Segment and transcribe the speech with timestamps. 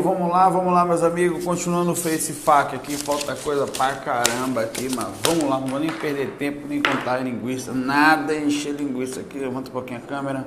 [0.00, 1.44] Vamos lá, vamos lá, meus amigos.
[1.44, 5.80] Continuando o Face Fac aqui, falta coisa pra caramba aqui, mas vamos lá, não vou
[5.80, 9.38] nem perder tempo, nem contar linguiça, nada encher linguiça aqui.
[9.38, 10.46] Levanta um pouquinho a câmera.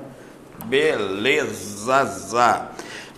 [0.66, 2.68] Beleza.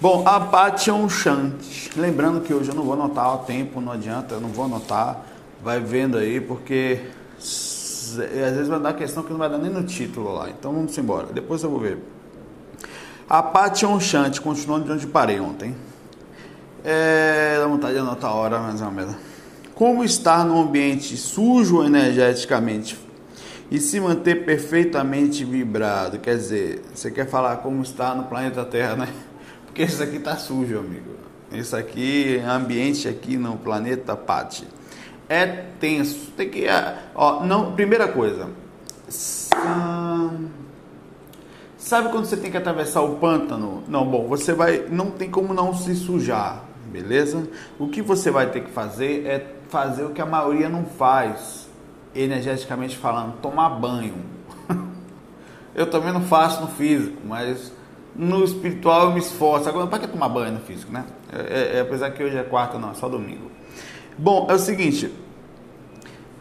[0.00, 1.90] Bom, a Pation Chant.
[1.96, 5.20] Lembrando que hoje eu não vou anotar o tempo, não adianta, eu não vou anotar.
[5.62, 7.00] Vai vendo aí, porque
[7.38, 10.50] às vezes vai dar questão que não vai dar nem no título lá.
[10.50, 11.98] Então vamos embora, depois eu vou ver.
[13.28, 15.76] A Paty Onchante, continuando de onde parei ontem.
[16.84, 19.16] É, dá vontade de anotar a hora, mas é uma merda.
[19.74, 22.98] Como estar num ambiente sujo energeticamente
[23.70, 26.18] e se manter perfeitamente vibrado?
[26.18, 29.08] Quer dizer, você quer falar como estar no planeta Terra, né?
[29.66, 31.12] Porque isso aqui tá sujo, amigo.
[31.52, 34.66] Isso aqui, ambiente aqui no planeta Paty.
[35.28, 36.32] É tenso.
[36.36, 36.66] Tem que.
[37.14, 38.48] Ó, não, primeira coisa.
[41.78, 43.82] Sabe quando você tem que atravessar o pântano?
[43.88, 47.48] Não, bom, você vai, não tem como não se sujar, beleza?
[47.78, 51.68] O que você vai ter que fazer é fazer o que a maioria não faz,
[52.14, 54.14] energeticamente falando, tomar banho.
[55.74, 57.72] eu também não faço no físico, mas
[58.14, 59.68] no espiritual eu me esforço.
[59.68, 61.04] Agora, para que tomar banho no físico, né?
[61.32, 63.50] É, é, apesar que hoje é quarta, não, é só domingo.
[64.18, 65.10] Bom, é o seguinte,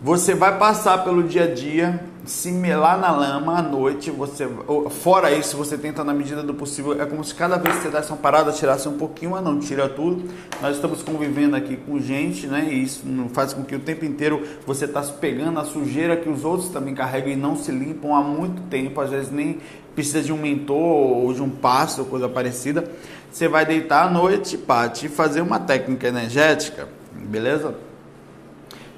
[0.01, 4.47] você vai passar pelo dia a dia, se melar na lama à noite, você
[5.01, 7.89] fora isso, você tenta na medida do possível, é como se cada vez que você
[7.89, 10.23] desse uma parada, tirasse um pouquinho, mas não tira tudo.
[10.61, 12.67] Nós estamos convivendo aqui com gente, né?
[12.71, 16.45] E isso faz com que o tempo inteiro você está pegando a sujeira que os
[16.45, 19.59] outros também carregam e não se limpam há muito tempo, às vezes nem
[19.95, 22.83] precisa de um mentor ou de um passo coisa parecida.
[23.31, 27.73] Você vai deitar à noite, Pati, fazer uma técnica energética, beleza?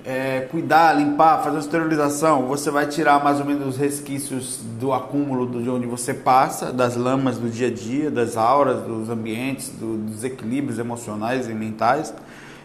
[0.06, 4.92] É, cuidar, limpar, fazer uma esterilização, você vai tirar mais ou menos os resquícios do
[4.92, 9.70] acúmulo de onde você passa, das lamas do dia a dia, das auras, dos ambientes,
[9.70, 12.14] do, dos equilíbrios emocionais e mentais.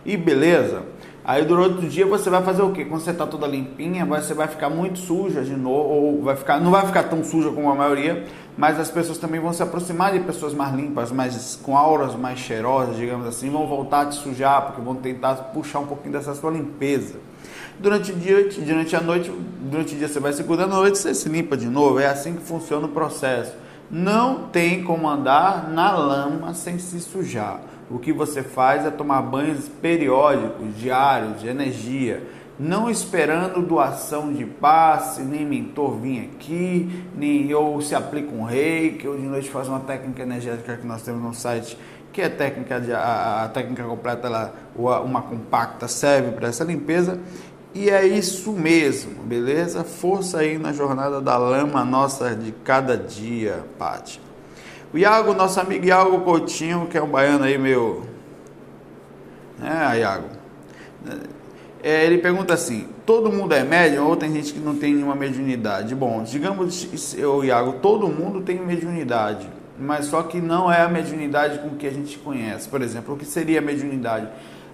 [0.04, 0.82] E beleza.
[1.24, 2.86] Aí durante o dia você vai fazer o quê?
[2.86, 6.58] Quando você está toda limpinha, você vai ficar muito suja de novo, ou vai ficar,
[6.58, 8.24] não vai ficar tão suja como a maioria,
[8.58, 12.40] mas as pessoas também vão se aproximar de pessoas mais limpas, mais com auras mais
[12.40, 16.34] cheirosas, digamos assim, vão voltar a te sujar, porque vão tentar puxar um pouquinho dessa
[16.34, 17.20] sua limpeza.
[17.78, 21.14] Durante o dia, durante a noite, durante o dia você vai segurando, à noite você
[21.14, 22.00] se limpa de novo.
[22.00, 23.54] É assim que funciona o processo.
[23.88, 27.60] Não tem como andar na lama sem se sujar.
[27.88, 32.22] O que você faz é tomar banhos periódicos, diários, de energia,
[32.58, 38.92] não esperando doação de passe, nem mentor vir aqui, nem ou se aplica um rei,
[38.92, 41.78] que eu de noite faz uma técnica energética que nós temos no site,
[42.12, 47.20] que é técnica de, a, a técnica completa, ela, uma compacta serve para essa limpeza
[47.74, 49.84] e é isso mesmo, beleza?
[49.84, 54.20] Força aí na jornada da lama nossa de cada dia, Pati.
[54.92, 58.04] O Iago, nosso amigo Iago Coutinho, que é um baiano aí, meu.
[59.62, 60.28] É, Iago.
[61.82, 65.14] É, ele pergunta assim: todo mundo é médium ou tem gente que não tem nenhuma
[65.14, 65.94] mediunidade?
[65.94, 69.48] Bom, digamos, eu, Iago, todo mundo tem mediunidade,
[69.78, 72.68] mas só que não é a mediunidade com que a gente conhece.
[72.68, 74.28] Por exemplo, o que seria a mediunidade?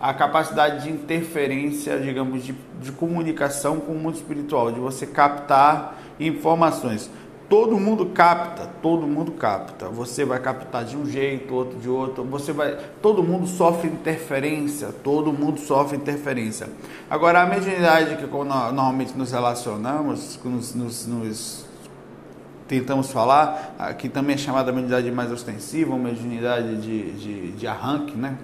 [0.05, 5.99] a capacidade de interferência, digamos, de, de comunicação com o mundo espiritual, de você captar
[6.21, 7.11] informações.
[7.55, 9.89] Todo mundo capta, todo mundo capta.
[9.89, 12.25] Você vai captar de um jeito, outro de outro.
[12.25, 16.69] Você vai, todo mundo sofre interferência, todo mundo sofre interferência.
[17.09, 21.67] Agora a mediunidade que normalmente nos relacionamos, nos, nos, nos
[22.67, 28.37] tentamos falar, que também é chamada mediunidade mais ostensiva, mediunidade de, de, de arranque, né?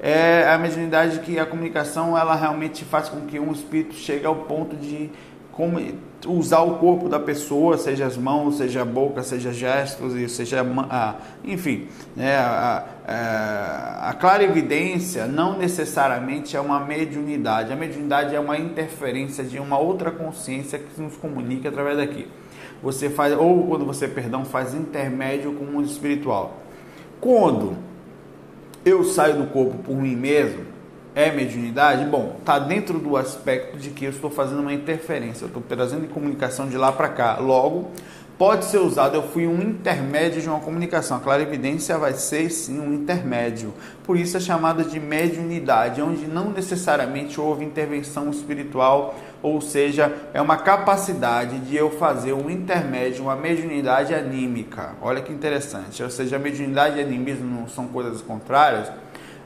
[0.00, 4.34] é a mediunidade que a comunicação ela realmente faz com que um espírito chegue ao
[4.34, 5.10] ponto de
[5.56, 5.80] como
[6.26, 10.60] usar o corpo da pessoa, seja as mãos, seja a boca, seja gestos, seja
[10.90, 17.72] a, enfim, né, a, a, a clara evidência não necessariamente é uma mediunidade.
[17.72, 22.28] A mediunidade é uma interferência de uma outra consciência que nos comunica através daqui.
[22.82, 26.58] Você faz ou quando você, perdão, faz intermédio com o mundo espiritual.
[27.18, 27.78] Quando
[28.84, 30.65] eu saio do corpo por mim mesmo,
[31.16, 32.04] é mediunidade?
[32.04, 36.06] Bom, tá dentro do aspecto de que eu estou fazendo uma interferência, eu estou trazendo
[36.08, 37.38] comunicação de lá para cá.
[37.40, 37.90] Logo,
[38.36, 39.14] pode ser usado.
[39.14, 41.16] Eu fui um intermédio de uma comunicação.
[41.16, 43.72] A clarividência vai ser sim um intermédio.
[44.04, 50.42] Por isso é chamada de mediunidade, onde não necessariamente houve intervenção espiritual, ou seja, é
[50.42, 54.90] uma capacidade de eu fazer um intermédio, uma mediunidade anímica.
[55.00, 56.02] Olha que interessante.
[56.02, 58.92] Ou seja, mediunidade e animismo não são coisas contrárias.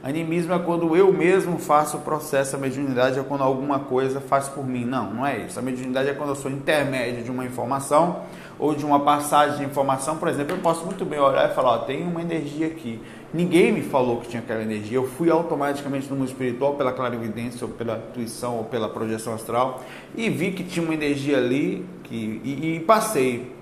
[0.03, 4.49] Animismo é quando eu mesmo faço o processo, a mediunidade é quando alguma coisa faz
[4.49, 4.83] por mim.
[4.83, 5.59] Não, não é isso.
[5.59, 8.23] A mediunidade é quando eu sou intermédio de uma informação
[8.57, 11.71] ou de uma passagem de informação, por exemplo, eu posso muito bem olhar e falar,
[11.71, 12.99] ó, tem uma energia aqui.
[13.31, 14.97] Ninguém me falou que tinha aquela energia.
[14.97, 19.81] Eu fui automaticamente no mundo espiritual pela clarividência, ou pela intuição, ou pela projeção astral
[20.15, 23.60] e vi que tinha uma energia ali que, e, e passei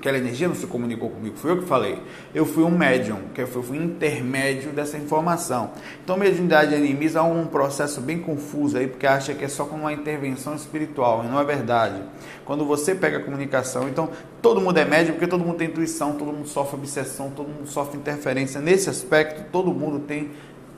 [0.00, 1.98] aquela energia não se comunicou comigo, fui eu que falei.
[2.34, 5.72] Eu fui um médium, que eu fui intermédio dessa informação.
[6.02, 9.76] Então, mediunidade animismo é um processo bem confuso aí, porque acha que é só com
[9.76, 12.02] uma intervenção espiritual, e não é verdade.
[12.46, 14.08] Quando você pega a comunicação, então
[14.40, 17.68] todo mundo é médium, porque todo mundo tem intuição, todo mundo sofre obsessão, todo mundo
[17.68, 18.60] sofre interferência.
[18.60, 20.30] Nesse aspecto, todo mundo tem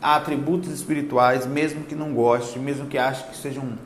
[0.03, 3.77] atributos espirituais, mesmo que não goste, mesmo que ache que seja um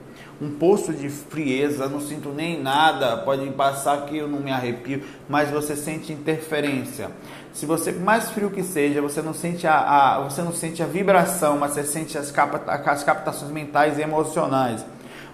[0.40, 5.02] um poço de frieza, não sinto nem nada, pode passar que eu não me arrepio,
[5.28, 7.10] mas você sente interferência.
[7.52, 10.86] Se você, mais frio que seja, você não sente a, a você não sente a
[10.86, 14.84] vibração, mas você sente as, capa, as captações mentais e emocionais.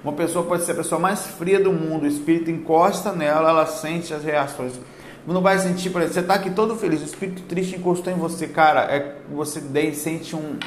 [0.05, 3.67] Uma pessoa pode ser a pessoa mais fria do mundo, o espírito encosta nela, ela
[3.67, 4.73] sente as reações
[5.27, 8.17] não vai sentir, por exemplo, você está aqui todo feliz, o espírito triste encostou em
[8.17, 9.61] você, cara, é, você
[9.95, 10.59] sente um,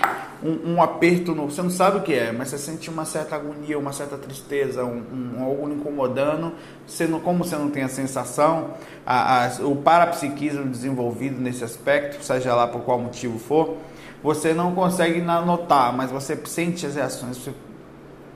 [0.41, 3.35] um, um, aperto, no, você não sabe o que é, mas você sente uma certa
[3.35, 5.03] agonia, uma certa tristeza, um,
[5.37, 6.53] um algo incomodando,
[6.87, 8.71] você não, como você não tem a sensação,
[9.05, 13.75] a, a, o parapsiquismo desenvolvido nesse aspecto, seja lá por qual motivo for,
[14.23, 17.37] você não consegue notar, mas você sente as reações,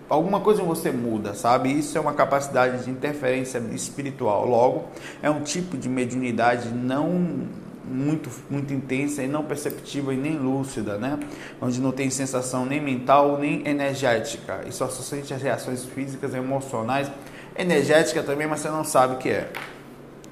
[0.10, 1.72] alguma coisa em você muda, sabe?
[1.72, 4.46] Isso é uma capacidade de interferência espiritual.
[4.46, 4.86] Logo,
[5.22, 7.48] é um tipo de mediunidade não
[7.86, 11.20] muito, muito intensa e não perceptível e nem lúcida, né?
[11.62, 17.12] Onde não tem sensação nem mental nem energética e só sente as reações físicas emocionais,
[17.58, 19.50] energética também, mas você não sabe o que é.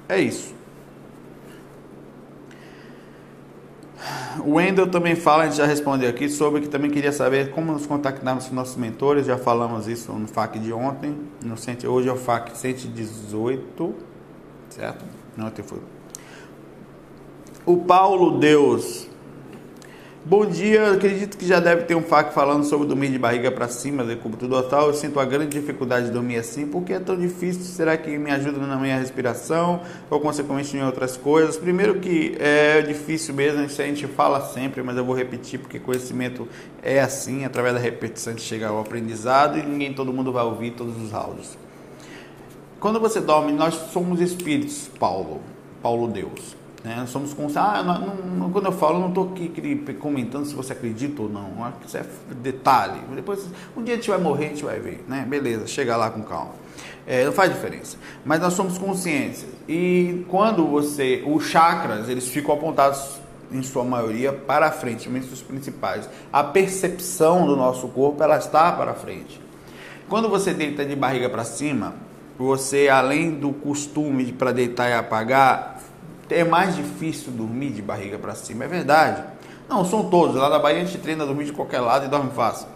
[0.08, 0.57] É isso.
[4.44, 7.72] O Wendel também fala, a gente já respondeu aqui, sobre que também queria saber como
[7.72, 9.26] nos contactarmos com nossos mentores.
[9.26, 11.16] Já falamos isso no FAQ de ontem.
[11.44, 11.56] No
[11.86, 13.94] hoje é o FAQ 118,
[14.70, 15.04] certo?
[15.38, 15.80] Ontem foi.
[17.64, 19.08] O Paulo Deus
[20.24, 23.68] Bom dia, acredito que já deve ter um FAQ falando sobre dormir de barriga para
[23.68, 24.88] cima, de cobertura total.
[24.88, 26.66] Eu sinto a grande dificuldade de dormir assim.
[26.66, 27.62] Por que é tão difícil?
[27.62, 29.80] Será que me ajuda na minha respiração
[30.10, 31.56] ou consequentemente em outras coisas?
[31.56, 35.78] Primeiro que é difícil mesmo, isso a gente fala sempre, mas eu vou repetir porque
[35.78, 36.48] conhecimento
[36.82, 40.72] é assim, através da repetição gente chega ao aprendizado e ninguém, todo mundo vai ouvir
[40.72, 41.56] todos os áudios.
[42.80, 45.40] Quando você dorme, nós somos espíritos, Paulo,
[45.80, 46.57] Paulo Deus.
[46.84, 47.04] Né?
[47.08, 49.48] Somos com ah, não, não, quando eu falo, não estou aqui
[49.98, 51.72] comentando se você acredita ou não.
[51.84, 52.04] Isso é
[52.36, 53.00] detalhe.
[53.14, 55.26] Depois, um dia a gente vai morrer, a gente vai ver, né?
[55.28, 56.52] Beleza, chega lá com calma.
[57.06, 57.96] É, não faz diferença.
[58.24, 59.44] Mas nós somos conscientes.
[59.68, 63.18] E quando você, os chakras, eles ficam apontados
[63.50, 66.08] em sua maioria para frente, menos os principais.
[66.32, 69.40] A percepção do nosso corpo, ela está para frente.
[70.08, 71.94] Quando você deita de barriga para cima,
[72.38, 75.80] você além do costume de para deitar e apagar,
[76.30, 78.64] é mais difícil dormir de barriga para cima.
[78.64, 79.22] É verdade.
[79.68, 80.36] Não, são todos.
[80.36, 82.66] Lá na Bahia a gente treina a dormir de qualquer lado e dorme fácil.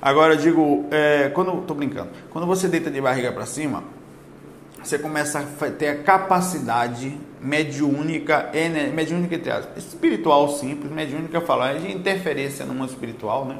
[0.00, 3.82] Agora eu digo, é, quando tô brincando, quando você deita de barriga para cima,
[4.82, 8.50] você começa a ter a capacidade mediúnica,
[8.94, 13.58] mediúnica entre aspas, espiritual simples, mediúnica falar de interferência no mundo espiritual, né?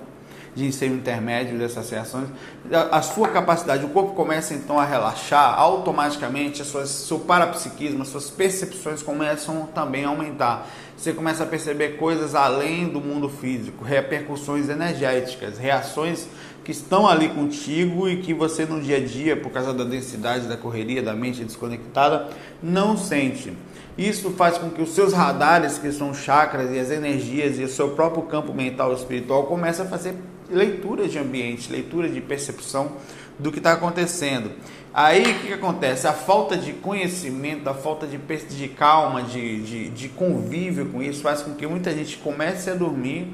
[0.58, 2.26] De ser o intermédio dessas reações,
[2.72, 8.02] a, a, sua capacidade, o corpo começa então a relaxar, automaticamente a suas, seu parapsiquismo,
[8.02, 10.68] as suas percepções começam também a aumentar.
[10.96, 16.26] Você começa a perceber coisas além do mundo físico, repercussões energéticas, reações
[16.64, 20.48] que estão ali contigo e que você no dia a dia, por causa da densidade
[20.48, 23.52] da correria, da mente desconectada, não sente.
[23.96, 27.68] Isso faz com que os seus radares, que são chakras e as energias e o
[27.68, 30.14] seu próprio campo mental e espiritual, comece a fazer
[30.50, 32.92] leitura de ambiente, leitura de percepção
[33.38, 34.50] do que está acontecendo.
[34.92, 36.06] Aí o que, que, acontece?
[36.06, 41.22] A falta de conhecimento, a falta de, de calma, de, de, de convívio com isso,
[41.22, 43.32] faz com que muita gente comece a dormir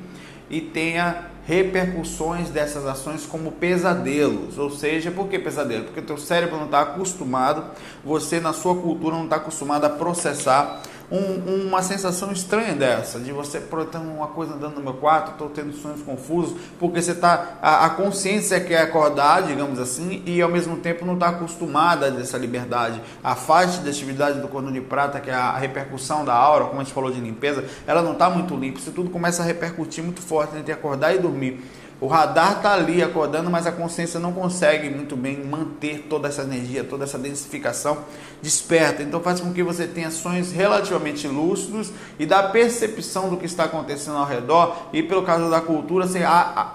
[0.50, 4.58] e tenha repercussões dessas ações como pesadelos.
[4.58, 5.84] Ou seja, por que pesadelo?
[5.84, 7.64] Porque o teu cérebro não está acostumado,
[8.04, 10.82] você na sua cultura não está acostumado a processar
[11.16, 15.48] um, uma sensação estranha dessa, de você projetando uma coisa andando no meu quarto, estou
[15.48, 17.58] tendo sonhos confusos, porque você está.
[17.62, 22.20] A, a, consciência quer acordar, digamos assim, e ao mesmo tempo não está acostumada a
[22.20, 23.00] essa liberdade.
[23.22, 26.80] A faixa de atividade do cordão de prata, que é a repercussão da aura, como
[26.80, 28.78] a gente falou de limpeza, ela não está muito limpa.
[28.78, 31.62] Isso tudo começa a repercutir muito forte entre acordar e dormir.
[32.00, 36.42] O radar está ali acordando, mas a consciência não consegue muito bem manter toda essa
[36.42, 37.98] energia, toda essa densificação
[38.42, 39.02] desperta.
[39.02, 43.64] Então faz com que você tenha sonhos relativamente lúcidos e da percepção do que está
[43.64, 44.88] acontecendo ao redor.
[44.92, 46.20] E pelo caso da cultura, você,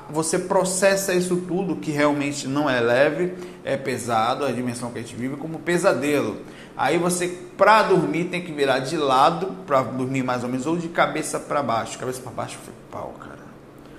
[0.09, 3.33] você processa isso tudo que realmente não é leve,
[3.63, 6.37] é pesado, a dimensão que a gente vive, como pesadelo.
[6.77, 10.77] Aí você, para dormir, tem que virar de lado, para dormir mais ou menos, ou
[10.77, 11.99] de cabeça para baixo.
[11.99, 13.39] Cabeça para baixo foi pau, cara.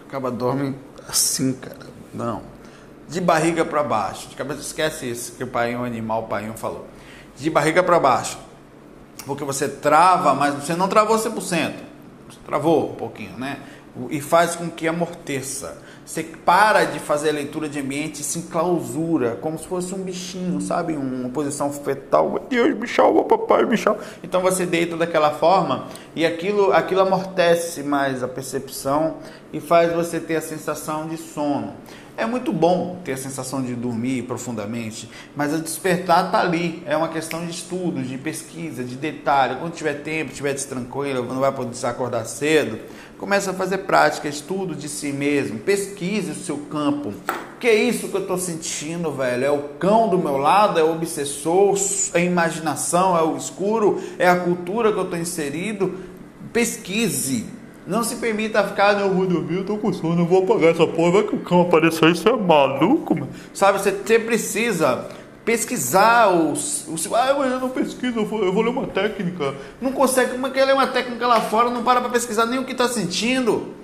[0.09, 0.75] Acaba dorme
[1.11, 1.91] assim, cara.
[2.15, 2.43] Não.
[3.09, 4.29] De barriga para baixo.
[4.29, 6.87] De cabeça, esquece isso que o pai um animal, o pai falou.
[7.37, 8.39] De barriga para baixo.
[9.27, 11.73] Porque você trava, mas você não travou 100%.
[12.29, 13.59] Você travou um pouquinho, né?
[14.09, 15.77] E faz com que amorteça.
[16.11, 19.99] Você para de fazer a leitura de ambiente e se enclausura, como se fosse um
[19.99, 20.95] bichinho, sabe?
[20.95, 22.31] Uma posição fetal.
[22.31, 24.01] Meu Deus, me salva, papai, salva.
[24.23, 25.87] Então você deita daquela forma
[26.17, 29.19] e aquilo, aquilo amortece mais a percepção
[29.53, 31.75] e faz você ter a sensação de sono.
[32.17, 36.83] É muito bom ter a sensação de dormir profundamente, mas o despertar está ali.
[36.85, 39.57] É uma questão de estudos, de pesquisa, de detalhe.
[39.59, 42.79] Quando tiver tempo, tiver tranquilo, não vai poder acordar cedo
[43.21, 47.13] Começa a fazer prática, estudo de si mesmo, pesquise o seu campo.
[47.61, 49.45] Que é isso que eu estou sentindo, velho?
[49.45, 51.77] É o cão do meu lado, é o obsessor,
[52.15, 55.99] é a imaginação, é o escuro, é a cultura que eu estou inserido.
[56.51, 57.45] Pesquise.
[57.87, 60.71] Não se permita ficar, não, eu vou dormir, eu tô com sono, não vou apagar
[60.71, 63.31] essa porra, vai que o cão apareceu, isso é maluco, mano.
[63.53, 65.09] Sabe, você precisa
[65.45, 69.55] pesquisar os, os ah, mas eu não pesquiso, eu vou, eu vou ler uma técnica.
[69.81, 71.71] Não consegue, como é que é ler uma técnica lá fora?
[71.71, 73.75] Não para para pesquisar nem o que está sentindo.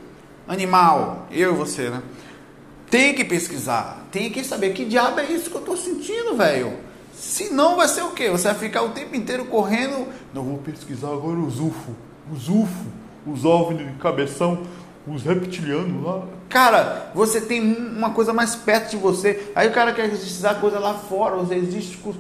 [0.47, 2.03] Animal, eu e você, né?
[2.89, 6.75] Tem que pesquisar, tem que saber que diabo é isso que eu estou sentindo, velho.
[7.13, 8.31] Senão vai ser o quê?
[8.31, 10.07] Você vai ficar o tempo inteiro correndo.
[10.33, 11.97] Não vou pesquisar agora os UFO,
[12.33, 12.87] os UFO,
[13.27, 14.61] os OVNI de cabeção,
[15.07, 16.23] os reptilianos lá.
[16.49, 19.51] Cara, você tem uma coisa mais perto de você.
[19.55, 22.15] Aí o cara quer pesquisar coisa lá fora, ou existe o,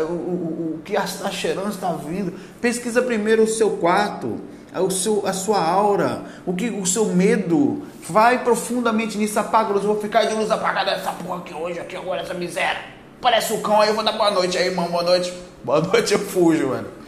[0.00, 2.32] o, o, que a, a está vindo.
[2.60, 4.38] Pesquisa primeiro o seu quarto,
[4.74, 7.82] o seu, a sua aura, o que o seu medo.
[8.08, 9.84] Vai profundamente nisso, apaga luz.
[9.84, 12.80] Vou ficar de luz apagada essa porra aqui hoje, aqui agora, essa miséria.
[13.20, 15.32] Parece o cão aí, eu vou dar boa noite aí, irmão, boa noite.
[15.62, 17.01] Boa noite, eu fujo, mano.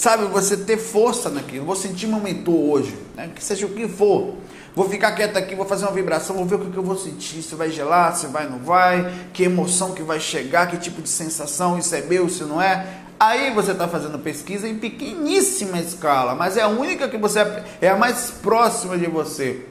[0.00, 1.66] Sabe, você ter força naquilo.
[1.66, 3.28] Vou sentir meu mentor hoje, né?
[3.34, 4.32] que seja o que for.
[4.74, 7.42] Vou ficar quieto aqui, vou fazer uma vibração, vou ver o que, eu vou sentir.
[7.42, 11.08] Se vai gelar, se vai, não vai, que emoção que vai chegar, que tipo de
[11.10, 12.86] sensação, isso é meu, se não é.
[13.20, 17.40] Aí você está fazendo pesquisa em pequeníssima escala, mas é a única que você
[17.78, 19.66] é a mais próxima de você.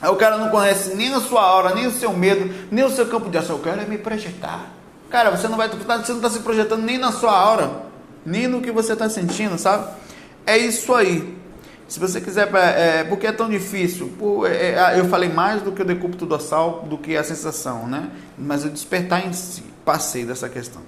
[0.00, 2.90] Aí o cara não conhece nem a sua aura, nem o seu medo, nem o
[2.90, 3.56] seu campo de ação.
[3.56, 4.70] Eu quero é me projetar.
[5.10, 7.87] Cara, você não vai, você não está se projetando nem na sua aura,
[8.24, 9.90] nem no que você está sentindo, sabe?
[10.46, 11.36] É isso aí.
[11.88, 14.12] Se você quiser, é, porque é tão difícil?
[14.18, 17.86] Por, é, é, eu falei mais do que o decúbito dorsal, do que a sensação,
[17.86, 18.10] né?
[18.36, 20.82] Mas o despertar em si, passei dessa questão.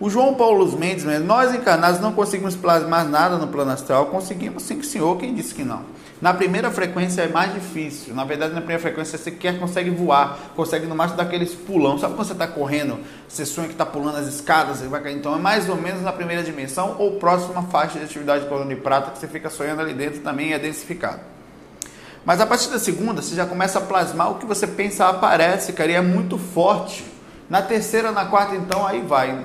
[0.00, 4.82] O João Paulo Mendes, nós encarnados não conseguimos plasmar nada no plano astral, conseguimos sim,
[4.82, 5.82] senhor, quem disse que não?
[6.20, 8.14] Na primeira frequência é mais difícil.
[8.14, 11.98] Na verdade, na primeira frequência você quer consegue voar, consegue no máximo dar aqueles pulão.
[11.98, 15.16] Sabe quando você está correndo, você sonha que está pulando as escadas, você vai cair.
[15.16, 18.74] Então é mais ou menos na primeira dimensão ou próxima faixa de atividade de coluna
[18.74, 21.20] de prata que você fica sonhando ali dentro também é densificado.
[22.24, 25.72] Mas a partir da segunda, você já começa a plasmar o que você pensa aparece,
[25.72, 27.04] cara, e é muito forte.
[27.48, 29.38] Na terceira, na quarta, então, aí vai.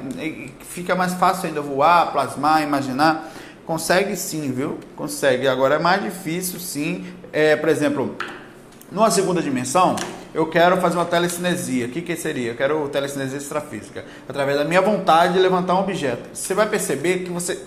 [0.61, 3.31] Fica mais fácil ainda voar, plasmar, imaginar.
[3.65, 4.77] Consegue sim, viu?
[4.95, 5.47] Consegue.
[5.47, 7.05] Agora é mais difícil, sim.
[7.31, 8.15] É, por exemplo,
[8.91, 9.95] numa segunda dimensão,
[10.33, 11.85] eu quero fazer uma telecinesia.
[11.85, 12.51] O que, que seria?
[12.51, 14.05] Eu quero telecinesia extrafísica.
[14.27, 16.29] Através da minha vontade de levantar um objeto.
[16.33, 17.61] Você vai perceber que você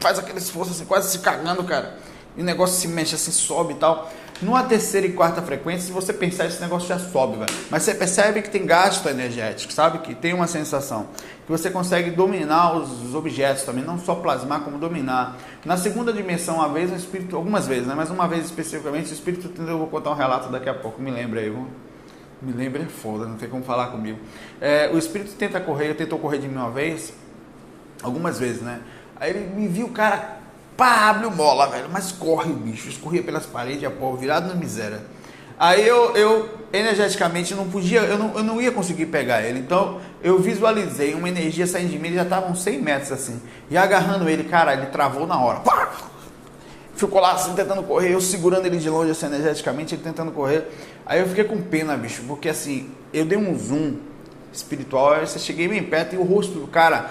[0.00, 1.98] faz aquele esforço assim, quase se cagando, cara.
[2.36, 4.10] E o negócio se mexe assim, sobe e tal.
[4.44, 7.50] Numa terceira e quarta frequência, se você pensar, esse negócio já sobe, velho.
[7.70, 10.00] Mas você percebe que tem gasto energético, sabe?
[10.00, 11.08] Que tem uma sensação.
[11.46, 15.38] Que você consegue dominar os objetos também, não só plasmar, como dominar.
[15.64, 17.94] Na segunda dimensão, uma vez, o espírito, algumas vezes, né?
[17.96, 21.10] Mas uma vez especificamente, o espírito, eu vou contar um relato daqui a pouco, me
[21.10, 21.66] lembra aí, viu?
[22.42, 24.18] Me lembra é foda, não tem como falar comigo.
[24.60, 27.14] É, o espírito tenta correr, tentou correr de mim uma vez,
[28.02, 28.80] algumas vezes, né?
[29.16, 30.43] Aí ele me viu, cara,
[30.76, 31.88] Pá, abriu bola, velho.
[31.90, 32.88] Mas corre, bicho.
[32.88, 35.00] Escorria pelas paredes, a pó, virado na miséria.
[35.58, 39.60] Aí eu, eu energeticamente não podia, eu não, eu não ia conseguir pegar ele.
[39.60, 43.40] Então eu visualizei uma energia saindo de mim, ele já estava uns 100 metros assim.
[43.70, 45.60] E agarrando ele, cara, ele travou na hora.
[45.60, 45.92] Pá!
[46.96, 50.68] ficou lá assim tentando correr, eu segurando ele de longe assim energeticamente, ele tentando correr.
[51.04, 53.96] Aí eu fiquei com pena, bicho, porque assim, eu dei um zoom
[54.52, 57.10] espiritual, aí eu cheguei bem perto e o rosto do cara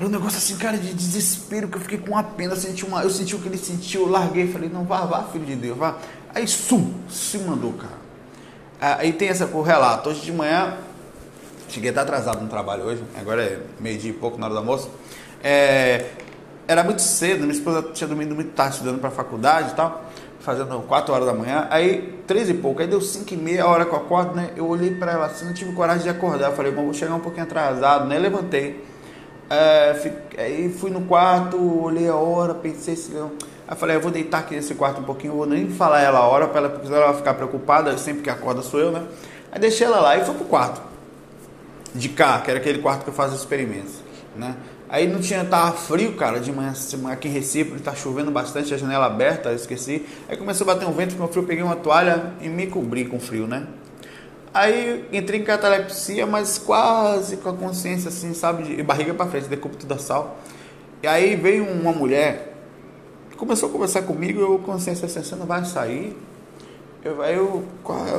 [0.00, 3.02] era um negócio assim, cara, de desespero, que eu fiquei com uma pena, senti, uma,
[3.02, 5.98] eu senti o que ele sentiu, larguei, falei, não, vá, vá, filho de Deus, vá.
[6.34, 8.96] Aí, sum, se mandou, cara.
[8.98, 10.08] Aí tem essa por relato.
[10.08, 10.78] Hoje de manhã,
[11.68, 14.88] cheguei até atrasado no trabalho hoje, agora é meio-dia e pouco na hora do almoço.
[15.44, 16.12] É,
[16.66, 20.06] era muito cedo, minha esposa tinha dormido muito tarde, estudando para faculdade e tal,
[20.40, 21.66] fazendo 4 horas da manhã.
[21.68, 24.50] Aí, 13 e pouco, aí deu 5 e meia, a hora que eu acordo, né?
[24.56, 26.52] Eu olhei para ela assim, não tive coragem de acordar.
[26.52, 28.18] Falei, bom, vou chegar um pouquinho atrasado, né?
[28.18, 28.88] Levantei.
[29.50, 29.96] É,
[30.38, 33.30] aí fui no quarto, olhei a hora, pensei assim,
[33.66, 36.26] Aí falei, eu vou deitar aqui nesse quarto um pouquinho, vou nem falar ela a
[36.26, 39.02] hora, para ela, porque ela ficar preocupada, sempre que acorda sou eu, né?
[39.50, 40.80] Aí deixei ela lá e fui pro quarto.
[41.92, 43.94] De cá, que era aquele quarto que eu faço experimentos,
[44.36, 44.54] né?
[44.88, 46.72] Aí não tinha, tava frio, cara, de manhã,
[47.10, 50.06] aqui em Recife, tá chovendo bastante, a janela aberta, eu esqueci.
[50.28, 53.18] Aí começou a bater um vento, ficou frio, peguei uma toalha e me cobri com
[53.18, 53.66] frio, né?
[54.52, 59.46] Aí entrei em catalepsia, mas quase com a consciência assim, sabe, de barriga para frente,
[59.46, 60.38] decúbito da sal.
[61.02, 62.54] E aí veio uma mulher,
[63.36, 66.16] começou a conversar comigo, eu consciência assim, você não vai sair?
[67.02, 67.64] Eu, aí eu,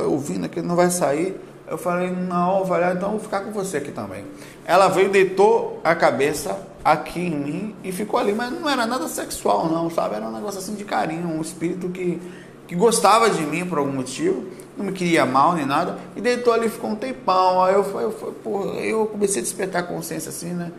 [0.06, 3.76] ouvindo que não vai sair, eu falei, não, falei, ah, então vou ficar com você
[3.76, 4.24] aqui também.
[4.64, 9.06] Ela veio, deitou a cabeça aqui em mim e ficou ali, mas não era nada
[9.06, 10.16] sexual não, sabe?
[10.16, 12.20] Era um negócio assim de carinho, um espírito que,
[12.66, 14.44] que gostava de mim por algum motivo,
[14.76, 18.74] não me queria mal nem nada, e deitou ali, ficou um tempão, aí eu, eu,
[18.82, 20.72] eu, comecei a despertar a consciência assim, né?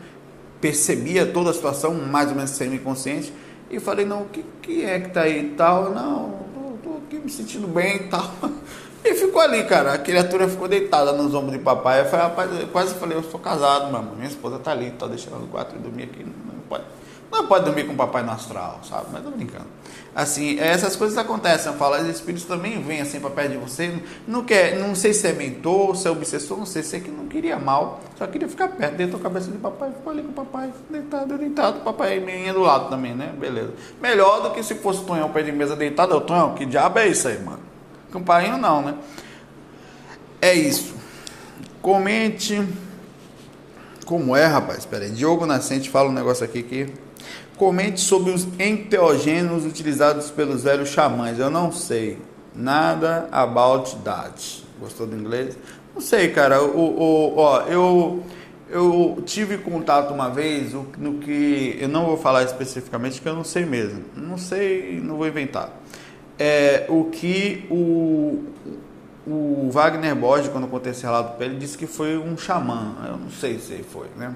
[0.60, 3.34] Percebia toda a situação, mais ou menos semi-consciente,
[3.70, 5.92] e falei, não, o que, que é que tá aí e tal?
[5.92, 8.32] Não, tô, tô aqui me sentindo bem e tal.
[9.06, 9.94] E ficou ali, cara.
[9.94, 12.00] A criatura ficou deitada nos ombros de papai.
[12.00, 14.16] Eu, falei, rapaz, eu quase falei, eu sou casado, mano.
[14.16, 16.24] Minha esposa tá ali, tá deixando no quarto e dormir aqui.
[16.24, 16.86] Não pode,
[17.34, 19.08] não pode dormir com o papai no astral, sabe?
[19.12, 19.66] Mas tô brincando.
[20.16, 21.72] Assim, essas coisas acontecem.
[21.72, 23.94] Eu falo, os espíritos também vêm assim para perto de você.
[24.28, 27.10] Não quer, não sei se é mentor, se é obsessor, não sei se é que
[27.10, 30.30] não queria mal, só queria ficar perto, deitou a cabeça de papai, ficou ali com
[30.30, 33.34] o papai, deitado, deitado, papai meio do lado também, né?
[33.38, 33.74] Beleza.
[34.02, 37.00] Melhor do que se fosse o Tonhão perto de mesa deitado, o Tonhão, que diabo
[37.00, 37.60] é isso aí, mano?
[38.12, 38.96] Campainho não, né?
[40.40, 40.94] É isso.
[41.82, 42.62] Comente.
[44.06, 44.80] Como é, rapaz?
[44.80, 45.10] Espera aí.
[45.10, 46.94] Diogo Nascente fala um negócio aqui que.
[47.58, 51.40] Comente sobre os enteogênios utilizados pelos velhos xamãs.
[51.40, 52.18] Eu não sei
[52.56, 54.66] nada about that.
[54.80, 55.58] Gostou do inglês?
[55.94, 56.64] Não sei, cara.
[56.64, 58.24] O, o, ó, eu,
[58.70, 63.44] eu tive contato uma vez no que eu não vou falar especificamente, que eu não
[63.44, 64.04] sei mesmo.
[64.16, 65.72] Não sei, não vou inventar
[66.38, 68.44] é, o que o,
[69.26, 72.96] o Wagner Borges, quando contei esse relato para ele, disse que foi um xamã.
[73.08, 74.36] Eu não sei se foi, né?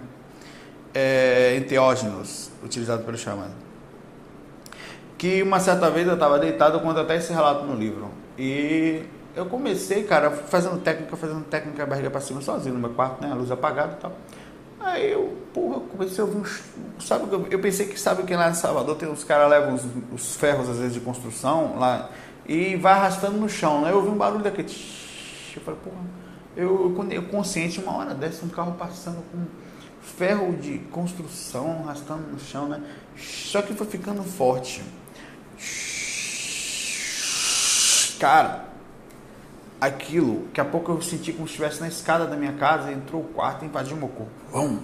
[0.99, 3.49] É, enteógenos, utilizado pelo xamã.
[5.15, 8.09] Que uma certa vez eu estava deitado, conto até esse relato no livro.
[8.35, 9.03] E
[9.35, 13.31] eu comecei, cara, fazendo técnica, fazendo técnica, barriga para cima, sozinho no meu quarto, né?
[13.31, 14.11] A luz apagada e tal.
[14.79, 16.63] Aí eu, porra, comecei a ouvir uns.
[16.99, 20.35] Sabe, eu pensei que sabe que lá em Salvador tem os caras levam os, os,
[20.35, 22.09] ferros, às vezes, de construção lá
[22.47, 23.91] e vai arrastando no chão, né?
[23.91, 24.67] Eu ouvi um barulho daquele.
[25.55, 26.01] Eu falei, porra,
[26.55, 29.45] eu, eu, eu consciente, uma hora dessa, um carro passando com
[30.15, 32.81] ferro de construção arrastando no chão, né?
[33.17, 34.83] Só que foi ficando forte.
[38.19, 38.65] Cara,
[39.79, 43.21] aquilo, daqui a pouco eu senti como se estivesse na escada da minha casa, entrou
[43.21, 44.31] o quarto e invadiu meu corpo.
[44.51, 44.79] Vum!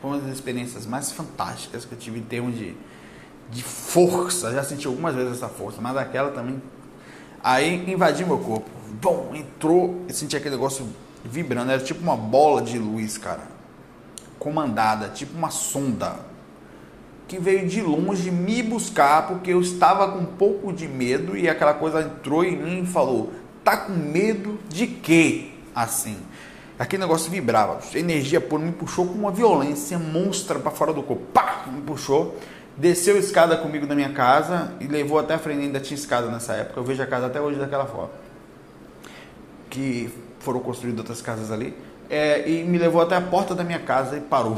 [0.00, 2.76] Foi uma das experiências mais fantásticas que eu tive em termos de,
[3.50, 4.52] de força.
[4.52, 6.62] Já senti algumas vezes essa força, mas aquela também.
[7.42, 8.70] Aí invadiu meu corpo.
[9.00, 10.86] Bom, entrou e senti aquele negócio
[11.24, 11.72] vibrando.
[11.72, 13.53] Era tipo uma bola de luz, cara.
[14.44, 16.16] Comandada, tipo uma sonda.
[17.26, 21.48] Que veio de longe me buscar porque eu estava com um pouco de medo e
[21.48, 23.32] aquela coisa entrou em mim e falou:
[23.64, 25.52] Tá com medo de quê?
[25.74, 26.18] Assim.
[26.78, 27.78] Aquele negócio vibrava.
[27.94, 31.24] energia pura me puxou com uma violência monstra para fora do corpo.
[31.32, 31.64] Pá!
[31.72, 32.38] Me puxou.
[32.76, 35.62] Desceu a escada comigo na minha casa e levou até a frente.
[35.62, 36.80] Ainda tinha escada nessa época.
[36.80, 38.10] Eu vejo a casa até hoje daquela forma.
[39.70, 41.74] Que foram construídas outras casas ali.
[42.10, 44.56] É, e me levou até a porta da minha casa e parou.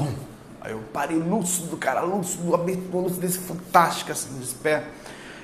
[0.61, 2.57] Aí eu parei lúcido, cara, lúcido,
[2.93, 4.83] lúcido desse fantástico, assim, de pé.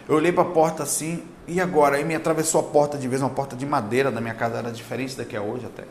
[0.08, 1.96] Eu olhei para a porta assim, e agora?
[1.96, 4.72] Aí me atravessou a porta de vez, uma porta de madeira da minha casa, era
[4.72, 5.84] diferente da que é hoje até.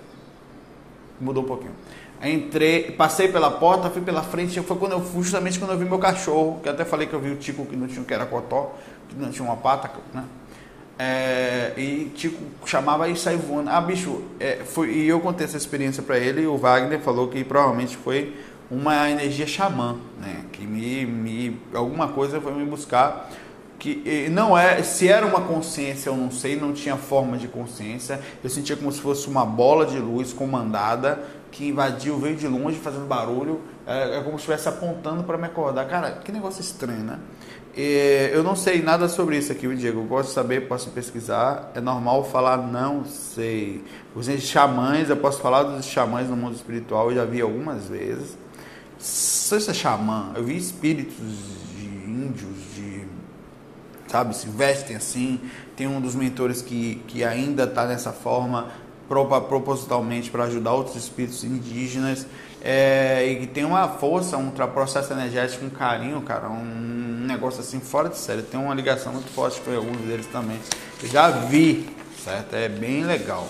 [1.20, 1.72] Mudou um pouquinho.
[2.20, 5.86] Aí entrei, passei pela porta, fui pela frente, foi quando eu justamente quando eu vi
[5.86, 8.76] meu cachorro, que até falei que eu vi o Tico que não tinha um queracotó,
[9.10, 10.24] que não tinha uma pata, né?
[11.04, 13.72] É, e Tico chamava e saiu voando.
[13.72, 17.28] Ah, bicho, é, foi, e eu contei essa experiência para ele e o Wagner falou
[17.28, 18.36] que provavelmente foi
[18.70, 20.46] uma energia xamã, né?
[20.52, 23.32] Que me, me alguma coisa foi me buscar
[23.80, 28.22] que não é, se era uma consciência, eu não sei, não tinha forma de consciência.
[28.44, 32.78] Eu sentia como se fosse uma bola de luz comandada que invadiu, veio de longe
[32.78, 35.88] fazendo barulho, é, é como se estivesse apontando para me acordar.
[35.88, 37.18] Cara, que negócio estranho, né?
[37.76, 40.02] Eu não sei nada sobre isso aqui, Diego.
[40.02, 41.72] Eu posso saber, posso pesquisar.
[41.74, 43.84] É normal falar não sei.
[44.14, 48.38] Os xamãs, eu posso falar dos xamãs no mundo espiritual, eu já vi algumas vezes.
[48.98, 51.16] Se isso é xamã, eu vi espíritos
[51.76, 53.06] de índios, de
[54.08, 55.40] sabe, se vestem assim.
[55.76, 58.68] Tem um dos mentores que, que ainda está nessa forma
[59.08, 62.26] propositalmente para ajudar outros espíritos indígenas
[62.62, 67.80] é, e que tem uma força, um processo energético, um carinho, cara, um negócio assim
[67.80, 68.42] fora de série.
[68.42, 70.60] Tem uma ligação muito forte com alguns deles também.
[71.02, 71.90] Eu já vi,
[72.24, 72.56] certo?
[72.56, 73.48] É bem legal.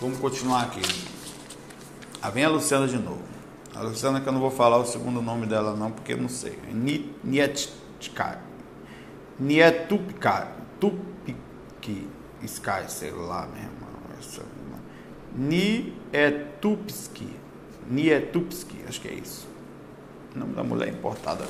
[0.00, 0.82] Vamos continuar aqui.
[2.20, 3.22] Ah, vem a Luciana de novo.
[3.74, 6.28] A Luciana que eu não vou falar o segundo nome dela não, porque eu não
[6.28, 6.58] sei.
[7.24, 8.40] Nietkar.
[9.38, 10.52] Nietupkar.
[10.78, 12.08] Tupki.
[12.42, 13.82] Sky, sei lá mesmo.
[15.34, 17.28] Nietupski.
[17.88, 19.48] Nietupski, acho que é isso.
[20.34, 21.44] O nome da mulher importada.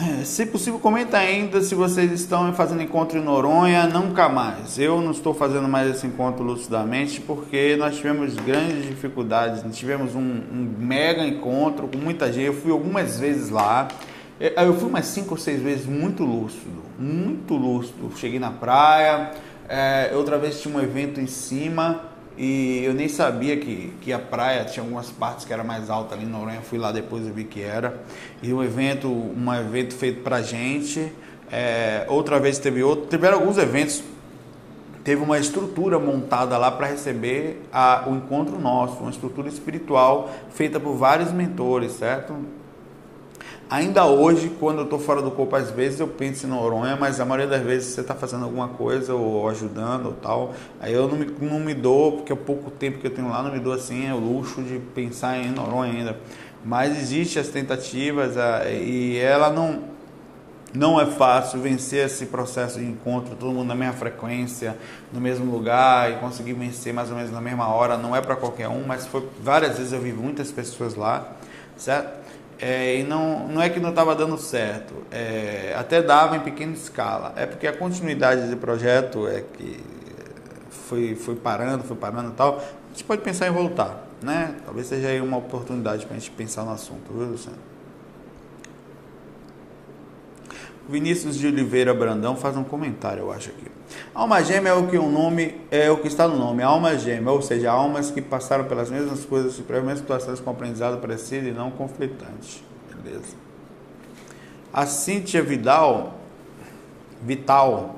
[0.00, 3.86] É, se possível, comenta ainda se vocês estão fazendo encontro em Noronha.
[3.86, 4.78] Nunca mais.
[4.78, 9.62] Eu não estou fazendo mais esse encontro lucidamente porque nós tivemos grandes dificuldades.
[9.62, 12.46] Nós tivemos um, um mega encontro com muita gente.
[12.46, 13.88] Eu fui algumas vezes lá.
[14.38, 16.82] É, eu fui umas cinco ou seis vezes muito lúcido.
[16.98, 18.12] Muito lúcido.
[18.16, 19.32] Cheguei na praia
[19.68, 22.00] é, outra vez tinha um evento em cima
[22.36, 26.14] e eu nem sabia que, que a praia tinha algumas partes que era mais alta
[26.14, 26.60] ali em Noronha.
[26.60, 27.98] Fui lá depois e vi que era.
[28.42, 31.10] E um evento, um evento feito pra gente.
[31.50, 33.06] É, outra vez teve outro.
[33.06, 34.02] Tiveram alguns eventos.
[35.02, 40.80] Teve uma estrutura montada lá para receber a, o encontro nosso, uma estrutura espiritual feita
[40.80, 42.34] por vários mentores, certo?
[43.68, 47.18] Ainda hoje, quando eu estou fora do corpo, às vezes eu penso em Noronha, mas
[47.18, 50.54] a maioria das vezes você está fazendo alguma coisa ou ajudando ou tal.
[50.80, 53.42] Aí eu não me, não me dou, porque é pouco tempo que eu tenho lá,
[53.42, 56.16] não me dou assim é o luxo de pensar em Noronha ainda.
[56.64, 58.34] Mas existe as tentativas
[58.68, 59.96] e ela não
[60.72, 64.76] não é fácil vencer esse processo de encontro, todo mundo na mesma frequência,
[65.10, 67.96] no mesmo lugar e conseguir vencer mais ou menos na mesma hora.
[67.96, 71.32] Não é para qualquer um, mas foi várias vezes eu vi muitas pessoas lá,
[71.76, 72.25] certo?
[72.58, 76.72] É, e não, não é que não estava dando certo, é, até dava em pequena
[76.72, 77.34] escala.
[77.36, 79.82] É porque a continuidade do projeto é que
[80.70, 82.58] foi, foi parando, foi parando e tal.
[82.58, 84.54] A gente pode pensar em voltar, né?
[84.64, 87.75] Talvez seja aí uma oportunidade para a gente pensar no assunto, viu, Luciano?
[90.88, 93.66] Vinícius de Oliveira Brandão faz um comentário, eu acho aqui.
[94.14, 97.32] Alma gêmea é o que o nome é o que está no nome, alma gêmea,
[97.32, 101.52] ou seja, almas que passaram pelas mesmas coisas, pelas mesmas situações com aprendizado parecido e
[101.52, 102.64] não conflitante.
[103.02, 103.34] Beleza.
[104.72, 106.14] A Cíntia Vidal,
[107.22, 107.96] Vital,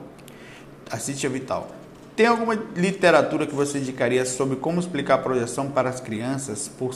[0.90, 1.68] a Cíntia Vital.
[2.14, 6.68] Tem alguma literatura que você indicaria sobre como explicar a projeção para as crianças?
[6.68, 6.92] Por,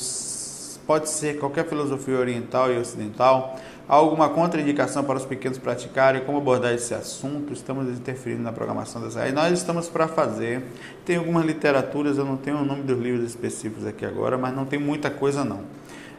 [0.87, 3.57] pode ser qualquer filosofia oriental e ocidental
[3.89, 6.25] Há alguma contraindicação para os pequenos praticarem?
[6.25, 7.53] Como abordar esse assunto?
[7.53, 10.63] Estamos interferindo na programação das aí Nós estamos para fazer.
[11.05, 14.65] Tem algumas literaturas, eu não tenho o nome dos livros específicos aqui agora, mas não
[14.65, 15.61] tem muita coisa não.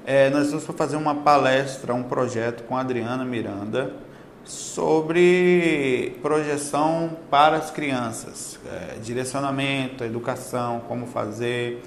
[0.05, 3.93] É, nós estamos para fazer uma palestra, um projeto com a Adriana Miranda
[4.43, 11.81] sobre projeção para as crianças, é, direcionamento, educação, como fazer,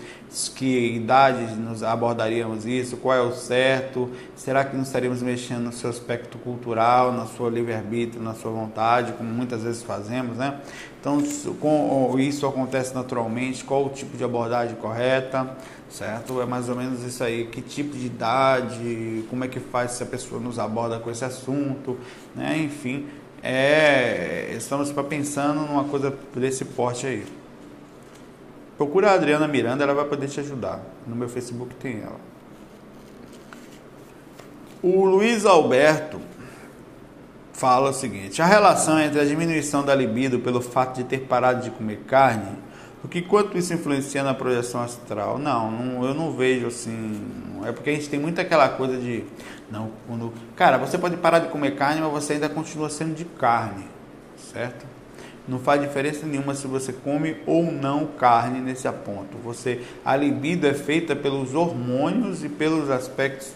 [0.54, 5.72] que idade nos abordaríamos isso, qual é o certo, será que não estaríamos mexendo no
[5.72, 10.60] seu aspecto cultural, na sua livre-arbítrio, na sua vontade, como muitas vezes fazemos, né?
[11.00, 11.22] Então,
[11.60, 15.56] com, isso acontece naturalmente, qual o tipo de abordagem correta,
[15.88, 16.40] certo?
[16.40, 20.02] É mais ou menos isso aí, que tipo de idade, como é que faz se
[20.02, 21.96] a pessoa nos aborda com esse assunto,
[22.34, 22.58] né?
[22.58, 23.06] Enfim,
[23.42, 27.24] é, estamos pensando numa coisa desse porte aí.
[28.76, 30.80] Procura a Adriana Miranda, ela vai poder te ajudar.
[31.06, 32.20] No meu Facebook tem ela.
[34.82, 36.20] O Luiz Alberto
[37.52, 41.62] fala o seguinte: a relação entre a diminuição da libido pelo fato de ter parado
[41.62, 42.56] de comer carne,
[43.02, 45.38] o que quanto isso influencia na projeção astral?
[45.38, 47.24] Não, não, eu não vejo assim.
[47.64, 49.24] É porque a gente tem muito aquela coisa de
[49.70, 53.24] não, quando, cara, você pode parar de comer carne, mas você ainda continua sendo de
[53.24, 53.84] carne,
[54.52, 54.86] certo?
[55.48, 59.36] Não faz diferença nenhuma se você come ou não carne nesse ponto.
[59.44, 63.52] Você, a libido é feita pelos hormônios e pelos aspectos,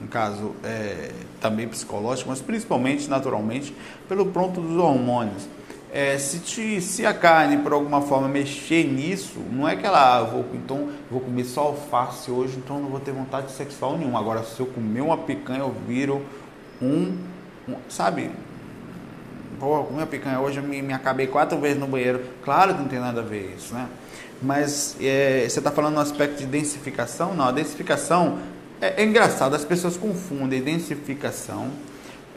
[0.00, 3.74] no caso, é, também psicológicos, mas principalmente, naturalmente,
[4.08, 5.46] pelo pronto dos hormônios.
[5.92, 10.16] É, se, te, se a carne por alguma forma mexer nisso, não é que ela,
[10.16, 14.18] ah, vou, então vou comer só alface hoje, então não vou ter vontade sexual nenhuma.
[14.18, 16.20] Agora, se eu comer uma picanha, eu viro
[16.82, 17.16] um,
[17.68, 18.30] um sabe,
[19.58, 22.20] Pô, comi a picanha hoje, eu me, me acabei quatro vezes no banheiro.
[22.42, 23.88] Claro que não tem nada a ver isso, né?
[24.42, 27.34] Mas é, você está falando no aspecto de densificação?
[27.34, 28.38] Não, a densificação
[28.80, 31.70] é, é engraçado, as pessoas confundem densificação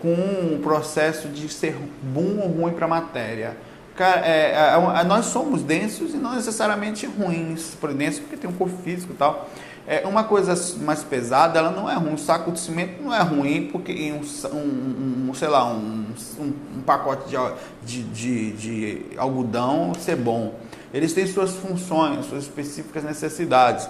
[0.01, 3.57] com o processo de ser bom ou ruim para a matéria.
[3.99, 8.77] É, é, nós somos densos e não necessariamente ruins, por denso porque tem um corpo
[8.83, 9.49] físico e tal.
[9.89, 12.13] É, uma coisa mais pesada, ela não é ruim.
[12.13, 14.21] Um saco de cimento não é ruim porque um,
[14.53, 16.05] um, um sei lá, um,
[16.39, 20.55] um, pacote de, de, de, de algodão ser bom.
[20.93, 23.87] Eles têm suas funções, suas específicas necessidades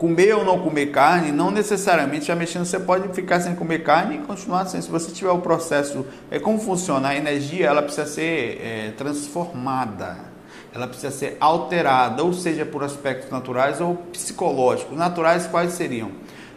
[0.00, 4.16] comer ou não comer carne, não necessariamente já mexendo, você pode ficar sem comer carne
[4.16, 4.80] e continuar sem.
[4.80, 10.16] Se você tiver o processo, é como funciona a energia, ela precisa ser é, transformada,
[10.74, 14.96] ela precisa ser alterada, ou seja, por aspectos naturais ou psicológicos.
[14.96, 16.10] Naturais quais seriam?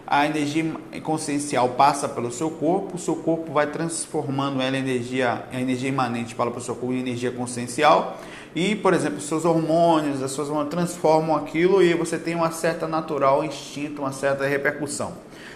[0.06, 0.66] A energia
[1.02, 5.90] consciencial passa pelo seu corpo, o seu corpo vai transformando ela em energia, a energia
[5.90, 8.18] imanente para o seu corpo em energia consciencial
[8.56, 12.88] e, por exemplo, seus hormônios, as suas hormônios transformam aquilo e você tem uma certa
[12.88, 15.14] natural instinto, uma certa repercussão.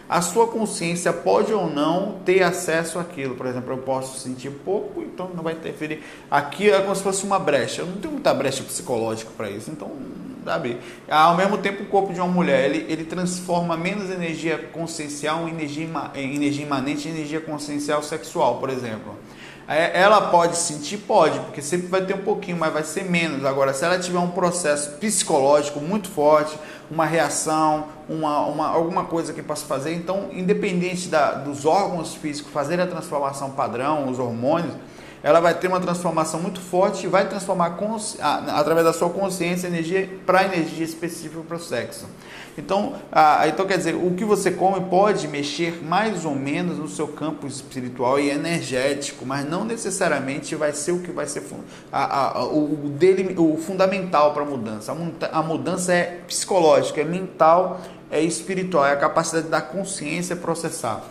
[0.09, 3.35] A sua consciência pode ou não ter acesso àquilo.
[3.35, 6.01] Por exemplo, eu posso sentir pouco, então não vai interferir.
[6.31, 7.81] Aqui é como se fosse uma brecha.
[7.81, 9.69] Eu não tenho muita brecha psicológica para isso.
[9.69, 9.91] Então,
[10.45, 10.77] sabe?
[11.09, 15.51] Ao mesmo tempo, o corpo de uma mulher ele, ele transforma menos energia consciencial em
[15.51, 19.13] energia, em energia imanente em energia consciencial sexual, por exemplo.
[19.67, 20.99] É, ela pode sentir?
[20.99, 23.43] Pode, porque sempre vai ter um pouquinho, mas vai ser menos.
[23.43, 26.57] Agora, se ela tiver um processo psicológico muito forte,
[26.89, 32.51] uma reação, uma, uma, alguma coisa que possa fazer, então, independente da, dos órgãos físicos
[32.51, 34.73] fazerem a transformação padrão, os hormônios,
[35.23, 37.77] ela vai ter uma transformação muito forte e vai transformar
[38.47, 42.07] através da sua consciência energia para energia específica para o sexo.
[42.57, 42.95] Então,
[43.47, 47.45] então, quer dizer, o que você come pode mexer mais ou menos no seu campo
[47.45, 51.43] espiritual e energético, mas não necessariamente vai ser o que vai ser
[51.91, 54.95] a, a, o, dele, o fundamental para a mudança.
[55.31, 61.03] A mudança é psicológica, é mental, é espiritual, é a capacidade da consciência processar.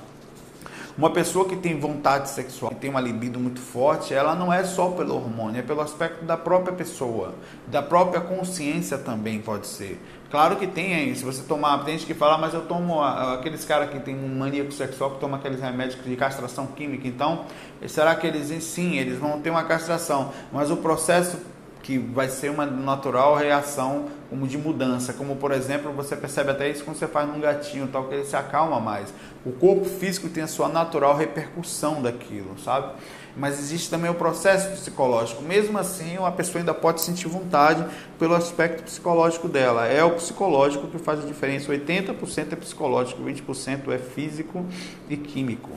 [0.98, 4.64] Uma pessoa que tem vontade sexual, que tem uma libido muito forte, ela não é
[4.64, 7.34] só pelo hormônio, é pelo aspecto da própria pessoa,
[7.66, 10.00] da própria consciência também pode ser.
[10.30, 13.62] Claro que tem aí, se você tomar, tem gente que fala, mas eu tomo aqueles
[13.62, 17.44] caras que tem um maníaco sexual que toma aqueles remédios de castração química, então,
[17.86, 21.36] será que eles sim, eles vão ter uma castração, mas o processo
[21.86, 26.68] que vai ser uma natural reação como de mudança, como por exemplo, você percebe até
[26.68, 29.14] isso quando você faz num gatinho, tal que ele se acalma mais.
[29.44, 32.92] O corpo físico tem a sua natural repercussão daquilo, sabe?
[33.36, 35.44] Mas existe também o processo psicológico.
[35.44, 37.86] Mesmo assim, uma pessoa ainda pode sentir vontade
[38.18, 39.86] pelo aspecto psicológico dela.
[39.86, 41.70] É o psicológico que faz a diferença.
[41.70, 44.66] 80% é psicológico, 20% é físico
[45.08, 45.70] e químico.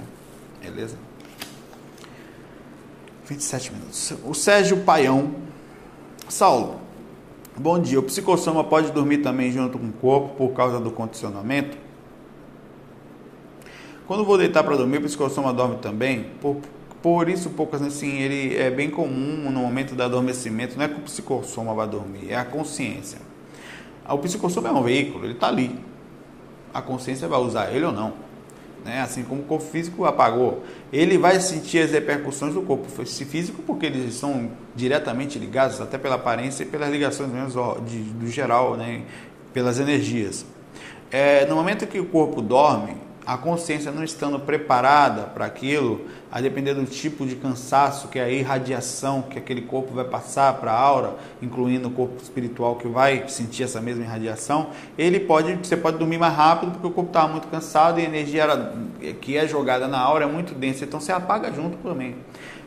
[0.59, 0.97] Beleza?
[3.27, 4.13] 27 minutos.
[4.23, 5.48] O Sérgio Paião
[6.29, 6.75] Saulo,
[7.57, 7.99] bom dia.
[7.99, 11.75] O psicossoma pode dormir também junto com o corpo por causa do condicionamento?
[14.05, 16.27] Quando vou deitar para dormir, o psicossoma dorme também?
[16.39, 16.57] Por,
[17.01, 20.77] por isso, poucas assim, ele é bem comum no momento do adormecimento.
[20.77, 23.17] Não é que o psicossoma vai dormir, é a consciência.
[24.07, 25.79] O psicossoma é um veículo, ele está ali.
[26.71, 28.28] A consciência vai usar ele ou não
[28.83, 29.01] né?
[29.01, 30.63] assim como o corpo físico apagou.
[30.91, 36.15] Ele vai sentir as repercussões do corpo físico porque eles estão diretamente ligados, até pela
[36.15, 39.03] aparência e pelas ligações mesmo de, do geral, né?
[39.53, 40.45] pelas energias.
[41.11, 42.95] É, no momento que o corpo dorme,
[43.29, 48.23] a consciência não estando preparada para aquilo, a depender do tipo de cansaço, que é
[48.23, 52.87] a irradiação que aquele corpo vai passar para a aura, incluindo o corpo espiritual que
[52.87, 57.11] vai sentir essa mesma irradiação, ele pode, você pode dormir mais rápido porque o corpo
[57.11, 58.47] estava muito cansado e a energia
[59.21, 62.15] que é jogada na aura é muito densa, então você apaga junto também.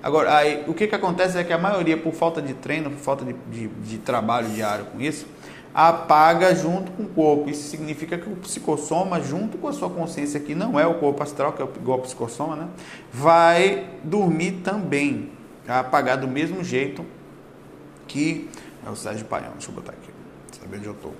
[0.00, 3.00] Agora, aí, o que, que acontece é que a maioria, por falta de treino, por
[3.00, 5.26] falta de, de, de trabalho diário com isso,
[5.74, 7.50] apaga junto com o corpo.
[7.50, 11.22] Isso significa que o psicossoma, junto com a sua consciência, que não é o corpo
[11.22, 12.68] astral, que é igual ao psicossoma, né?
[13.12, 15.30] vai dormir também,
[15.66, 17.04] vai apagar do mesmo jeito
[18.06, 18.48] que.
[18.84, 20.10] É o Sérgio Paião, deixa eu botar aqui,
[20.60, 21.14] saber onde eu estou.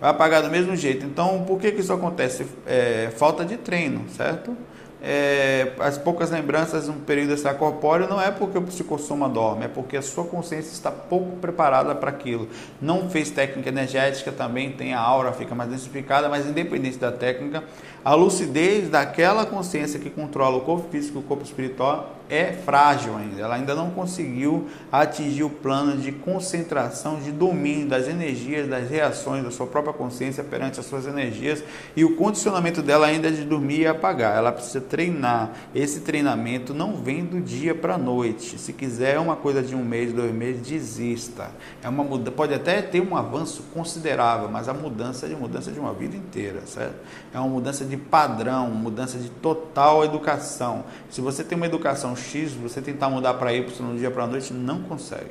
[0.00, 1.04] Vai apagar do mesmo jeito.
[1.04, 2.46] Então, por que, que isso acontece?
[2.66, 4.56] É, falta de treino, certo?
[5.04, 9.96] É, as poucas lembranças um período extracorpóreo não é porque o psicossoma dorme, é porque
[9.96, 12.48] a sua consciência está pouco preparada para aquilo.
[12.80, 17.64] Não fez técnica energética, também tem a aura, fica mais densificada, mas independente da técnica,
[18.04, 23.14] a lucidez daquela consciência que controla o corpo físico e o corpo espiritual é frágil
[23.14, 28.88] ainda, ela ainda não conseguiu atingir o plano de concentração, de domínio das energias, das
[28.88, 31.62] reações da sua própria consciência perante as suas energias
[31.94, 34.34] e o condicionamento dela ainda é de dormir e apagar.
[34.34, 35.50] Ela precisa treinar.
[35.74, 38.58] Esse treinamento não vem do dia para a noite.
[38.58, 41.50] Se quiser uma coisa de um mês, dois meses, desista.
[41.82, 45.70] É uma muda, pode até ter um avanço considerável, mas a mudança é de mudança
[45.70, 46.94] de uma vida inteira, certo?
[47.34, 50.84] É uma mudança de padrão, mudança de total educação.
[51.10, 54.26] Se você tem uma educação X, você tentar mudar para Y no dia para a
[54.26, 55.30] noite, não consegue.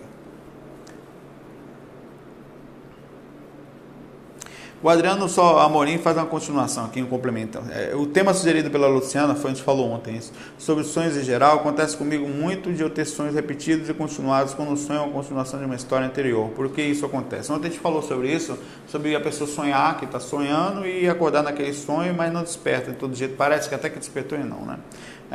[4.83, 7.61] O Adriano só Amorim faz uma continuação aqui, um complemento.
[7.69, 11.23] É, o tema sugerido pela Luciana foi, a gente falou ontem isso, sobre sonhos em
[11.23, 11.57] geral.
[11.57, 15.13] Acontece comigo muito de eu ter sonhos repetidos e continuados quando o sonho é uma
[15.13, 16.49] continuação de uma história anterior.
[16.49, 17.51] Por que isso acontece?
[17.51, 21.43] Ontem a gente falou sobre isso, sobre a pessoa sonhar que está sonhando e acordar
[21.43, 23.35] naquele sonho, mas não desperta de todo jeito.
[23.35, 24.79] Parece que até que despertou e não, né?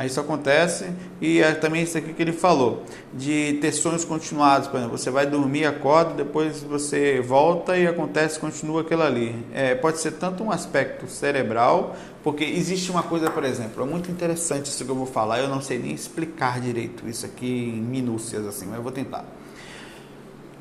[0.05, 0.85] Isso acontece
[1.19, 5.09] e é também isso aqui que ele falou, de ter sonhos continuados, por exemplo, você
[5.09, 9.35] vai dormir, acorda, depois você volta e acontece, continua aquilo ali.
[9.51, 14.11] É, pode ser tanto um aspecto cerebral, porque existe uma coisa, por exemplo, é muito
[14.11, 17.81] interessante isso que eu vou falar, eu não sei nem explicar direito isso aqui em
[17.81, 19.25] minúcias assim, mas eu vou tentar.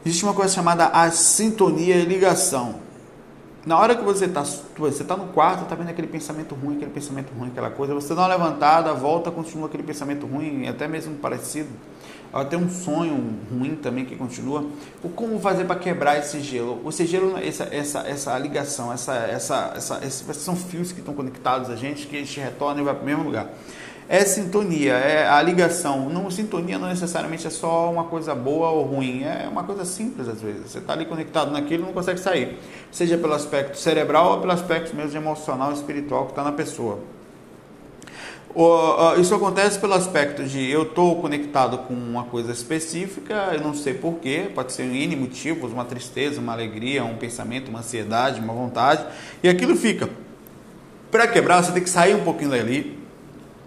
[0.04, 2.86] Existe uma coisa chamada a sintonia e ligação.
[3.66, 4.44] Na hora que você está
[4.78, 8.14] você tá no quarto, está vendo aquele pensamento ruim, aquele pensamento ruim, aquela coisa, você
[8.14, 11.68] dá uma levantada, volta, continua aquele pensamento ruim, até mesmo parecido.
[12.48, 14.64] Tem um sonho ruim também que continua.
[15.02, 16.80] O como fazer para quebrar esse gelo?
[16.88, 21.68] Esse gelo, essa, essa, essa ligação, essa, essa, essa, esses são fios que estão conectados
[21.68, 23.50] a gente, que a gente retorna e vai para o mesmo lugar
[24.08, 26.08] é sintonia, é a ligação.
[26.08, 30.28] Não, sintonia não necessariamente é só uma coisa boa ou ruim, é uma coisa simples
[30.28, 30.70] às vezes.
[30.70, 32.58] Você está ali conectado naquilo e não consegue sair,
[32.92, 37.00] seja pelo aspecto cerebral ou pelo aspecto mesmo emocional espiritual que está na pessoa.
[39.20, 43.92] Isso acontece pelo aspecto de eu estou conectado com uma coisa específica, eu não sei
[43.92, 49.04] porquê, pode ser N motivos, uma tristeza, uma alegria, um pensamento, uma ansiedade, uma vontade,
[49.42, 50.08] e aquilo fica.
[51.10, 52.95] Para quebrar, você tem que sair um pouquinho dali,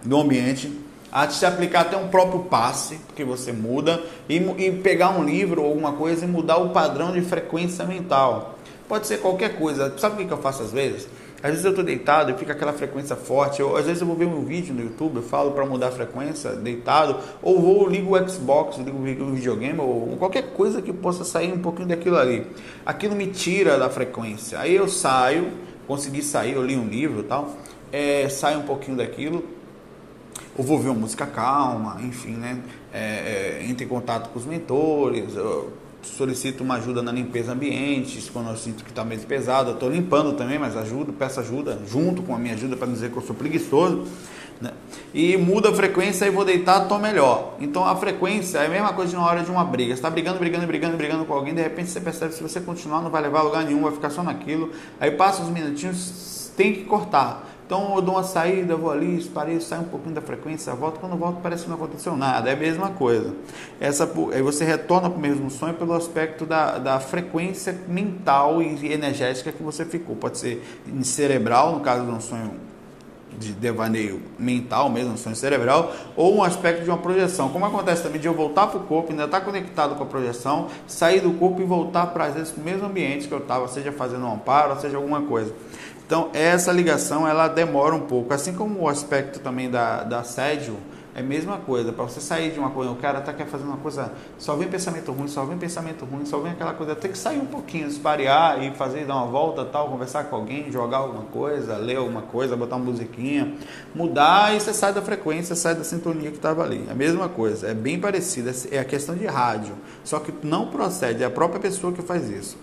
[0.03, 0.71] do ambiente,
[1.11, 5.61] a se aplicar até um próprio passe, que você muda, e, e pegar um livro
[5.61, 8.55] ou alguma coisa e mudar o padrão de frequência mental.
[8.87, 9.93] Pode ser qualquer coisa.
[9.97, 11.07] Sabe o que eu faço às vezes?
[11.41, 13.61] Às vezes eu estou deitado e fica aquela frequência forte.
[13.61, 15.91] Eu, às vezes eu vou ver um vídeo no YouTube, eu falo para mudar a
[15.91, 21.23] frequência deitado, ou vou ligo o Xbox, ligo o videogame, ou qualquer coisa que possa
[21.23, 22.45] sair um pouquinho daquilo ali.
[22.85, 24.59] Aquilo me tira da frequência.
[24.59, 25.49] Aí eu saio,
[25.87, 27.55] consegui sair, eu li um livro e tal,
[27.91, 29.43] é, saio um pouquinho daquilo,
[30.59, 32.59] ou vou ver uma música calma, enfim, né?
[32.93, 35.33] É, é, entre em contato com os mentores,
[36.03, 39.89] solicito uma ajuda na limpeza ambiente, quando eu sinto que está meio pesado, eu estou
[39.89, 43.21] limpando também, mas ajudo, peço ajuda junto com a minha ajuda para dizer que eu
[43.21, 44.05] sou preguiçoso.
[44.59, 44.71] Né?
[45.13, 47.55] E muda a frequência e vou deitar, estou melhor.
[47.61, 49.91] Então a frequência é a mesma coisa uma hora de uma briga.
[49.91, 52.59] Você está brigando, brigando, brigando, brigando com alguém, de repente você percebe que se você
[52.59, 54.73] continuar não vai levar a lugar nenhum, vai ficar só naquilo.
[54.99, 57.47] Aí passa uns minutinhos, tem que cortar.
[57.69, 60.99] Então eu dou uma saída, vou ali, esparei, saio um pouquinho da frequência, volto.
[60.99, 63.31] Quando volto parece que não aconteceu nada, é a mesma coisa.
[63.79, 68.91] Essa, aí você retorna para o mesmo sonho pelo aspecto da, da frequência mental e
[68.91, 70.15] energética que você ficou.
[70.15, 70.63] Pode ser
[71.03, 72.53] cerebral, no caso de um sonho
[73.37, 77.49] de devaneio mental mesmo, um sonho cerebral, ou um aspecto de uma projeção.
[77.49, 80.05] Como acontece também de eu voltar para o corpo, ainda estar tá conectado com a
[80.07, 84.25] projeção, sair do corpo e voltar para o mesmo ambiente que eu estava, seja fazendo
[84.25, 85.53] um amparo, seja alguma coisa.
[86.09, 90.75] Então, essa ligação ela demora um pouco, assim como o aspecto também da, da assédio,
[91.13, 91.93] é a mesma coisa.
[91.93, 94.67] Para você sair de uma coisa, o cara tá quer fazer uma coisa, só vem
[94.67, 97.87] pensamento ruim, só vem pensamento ruim, só vem aquela coisa, tem que sair um pouquinho,
[97.87, 102.23] esparear e fazer, dar uma volta, tal, conversar com alguém, jogar alguma coisa, ler alguma
[102.23, 103.53] coisa, botar uma musiquinha,
[103.93, 106.85] mudar e você sai da frequência, sai da sintonia que estava ali.
[106.87, 110.71] É a mesma coisa, é bem parecida, é a questão de rádio, só que não
[110.71, 112.57] procede, é a própria pessoa que faz isso.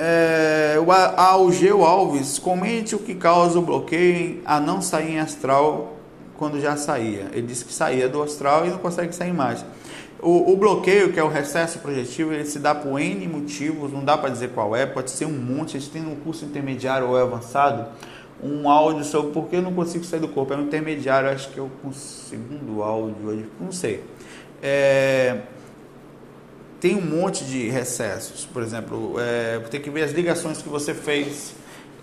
[0.00, 5.96] É, o Algeu Alves, comente o que causa o bloqueio a não sair em astral
[6.36, 7.26] quando já saía.
[7.32, 9.64] Ele disse que saía do astral e não consegue sair mais.
[10.20, 14.04] O, o bloqueio, que é o recesso projetivo, ele se dá por N motivos, não
[14.04, 15.76] dá para dizer qual é, pode ser um monte.
[15.76, 17.86] A gente tem um curso intermediário ou avançado
[18.40, 20.52] um áudio sobre por que eu não consigo sair do corpo.
[20.52, 24.04] É um intermediário, acho que é o segundo áudio, não sei.
[24.62, 25.38] É,
[26.80, 28.46] tem um monte de recessos.
[28.46, 31.54] Por exemplo, é, tem que ver as ligações que você fez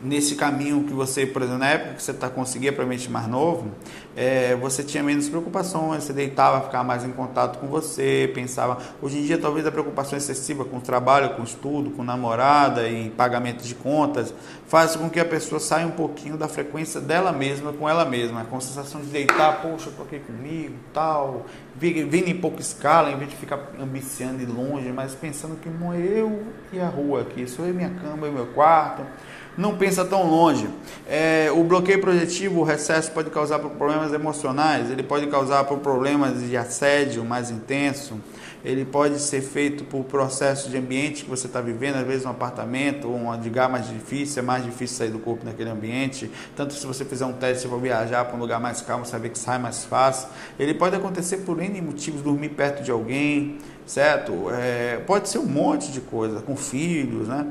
[0.01, 3.71] nesse caminho que você, por exemplo, na época que você tá, conseguia provavelmente mais novo,
[4.15, 8.77] é, você tinha menos preocupações, você deitava, ficava mais em contato com você, pensava.
[9.01, 12.87] Hoje em dia, talvez a preocupação excessiva com o trabalho, com o estudo, com namorada
[12.87, 14.33] e pagamento de contas,
[14.67, 18.45] faz com que a pessoa saia um pouquinho da frequência dela mesma com ela mesma,
[18.45, 23.11] com a sensação de deitar, poxa, eu tô aqui comigo, tal, vindo em pouca escala,
[23.11, 27.47] em vez de ficar ambiciando e longe, mas pensando que eu e a rua aqui,
[27.47, 29.03] sou eu minha cama e meu quarto
[29.57, 30.67] não pensa tão longe.
[31.07, 36.57] É, o bloqueio projetivo, o recesso pode causar problemas emocionais, ele pode causar problemas de
[36.57, 38.19] assédio mais intenso,
[38.63, 42.31] ele pode ser feito por processos de ambiente que você está vivendo, às vezes um
[42.31, 46.31] apartamento, um lugar mais difícil, é mais difícil sair do corpo naquele ambiente.
[46.55, 49.29] Tanto se você fizer um teste, se for viajar para um lugar mais calmo, saber
[49.29, 50.29] que sai mais fácil.
[50.57, 54.49] Ele pode acontecer por N motivos, dormir perto de alguém, certo?
[54.49, 57.45] É, pode ser um monte de coisa, com filhos, né?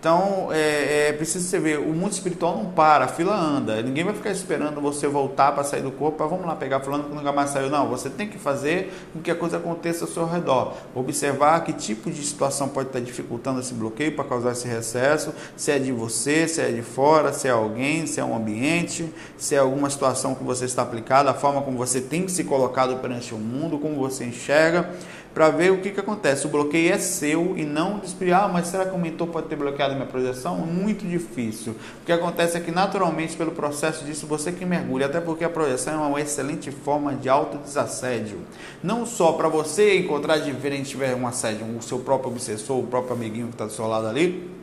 [0.00, 3.82] Então, é, é, preciso você ver, o mundo espiritual não para, a fila anda.
[3.82, 7.04] Ninguém vai ficar esperando você voltar para sair do corpo, para vamos lá pegar fulano
[7.04, 7.68] que nunca mais saiu.
[7.68, 10.72] Não, você tem que fazer com que a coisa aconteça ao seu redor.
[10.94, 15.70] Observar que tipo de situação pode estar dificultando esse bloqueio para causar esse recesso, se
[15.70, 19.54] é de você, se é de fora, se é alguém, se é um ambiente, se
[19.54, 22.96] é alguma situação que você está aplicada, a forma como você tem que se colocado
[23.02, 24.88] perante o mundo, como você enxerga
[25.34, 26.46] para ver o que, que acontece.
[26.46, 29.56] O bloqueio é seu e não de ah, mas será que o mentor pode ter
[29.56, 30.56] bloqueado minha projeção?
[30.58, 31.74] Muito difícil.
[32.02, 35.50] O que acontece é que naturalmente, pelo processo disso, você que mergulha, até porque a
[35.50, 38.38] projeção é uma excelente forma de autodesassédio.
[38.82, 43.14] Não só para você encontrar diferente tiver um assédio, o seu próprio obsessor, o próprio
[43.14, 44.59] amiguinho que está do seu lado ali,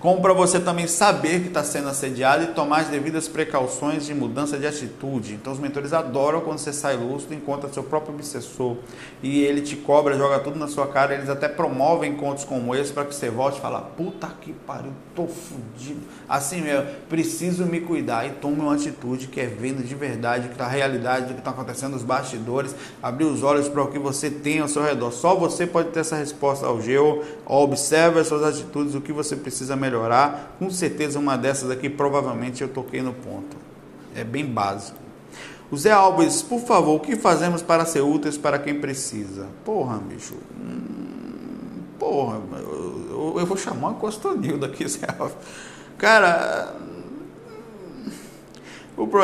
[0.00, 4.14] como para você também saber que está sendo assediado e tomar as devidas precauções de
[4.14, 5.34] mudança de atitude.
[5.34, 8.76] Então os mentores adoram quando você sai lúcido, encontra seu próprio obsessor
[9.22, 11.14] e ele te cobra, joga tudo na sua cara.
[11.14, 14.92] Eles até promovem encontros como esse para que você volte e fale: puta que pariu,
[15.16, 16.00] tô fudido.
[16.28, 20.54] Assim mesmo, preciso me cuidar e tome uma atitude que é vendo de verdade, que
[20.54, 23.98] tá a realidade do que está acontecendo nos bastidores, abrir os olhos para o que
[23.98, 25.10] você tem ao seu redor.
[25.10, 27.24] Só você pode ter essa resposta ao geo.
[27.44, 30.56] Observe as suas atitudes, o que você precisa melhorar melhorar.
[30.58, 33.56] Com certeza uma dessas aqui provavelmente eu toquei no ponto.
[34.14, 34.98] É bem básico.
[35.70, 39.46] O Zé Alves, por favor, o que fazemos para ser úteis para quem precisa?
[39.64, 40.34] Porra, bicho.
[40.58, 45.36] Hum, porra, eu, eu, vou chamar uma Costonilda aqui, Zé Alves.
[45.98, 46.74] Cara,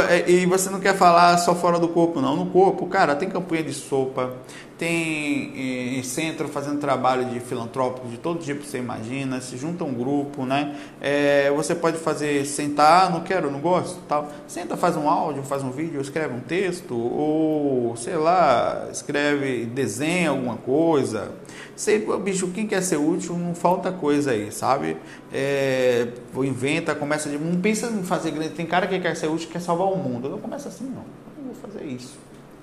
[0.08, 2.36] é, e você não quer falar só fora do corpo, não.
[2.36, 4.34] No corpo, cara, tem campanha de sopa,
[4.78, 10.44] tem centro fazendo trabalho de filantrópico de todo tipo você imagina, se junta um grupo,
[10.44, 10.76] né?
[11.00, 14.30] É, você pode fazer, sentar, ah, não quero, não gosto, tal.
[14.46, 20.30] Senta, faz um áudio, faz um vídeo, escreve um texto, ou sei lá, escreve, desenha
[20.30, 21.32] alguma coisa.
[21.76, 24.96] Sei, bicho, quem quer ser útil, não falta coisa aí, sabe?
[25.32, 27.36] É, inventa, começa de.
[27.38, 28.50] Não pensa em fazer grande.
[28.50, 30.28] Tem cara que quer ser útil, quer salvar o mundo.
[30.28, 31.04] Não começa assim, não.
[31.38, 32.16] Eu vou fazer isso.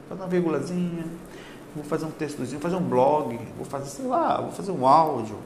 [0.07, 1.03] Fazer uma vírgulazinha
[1.76, 4.86] vou fazer um textozinho, vou fazer um blog, vou fazer, sei lá, vou fazer um
[4.86, 5.38] áudio,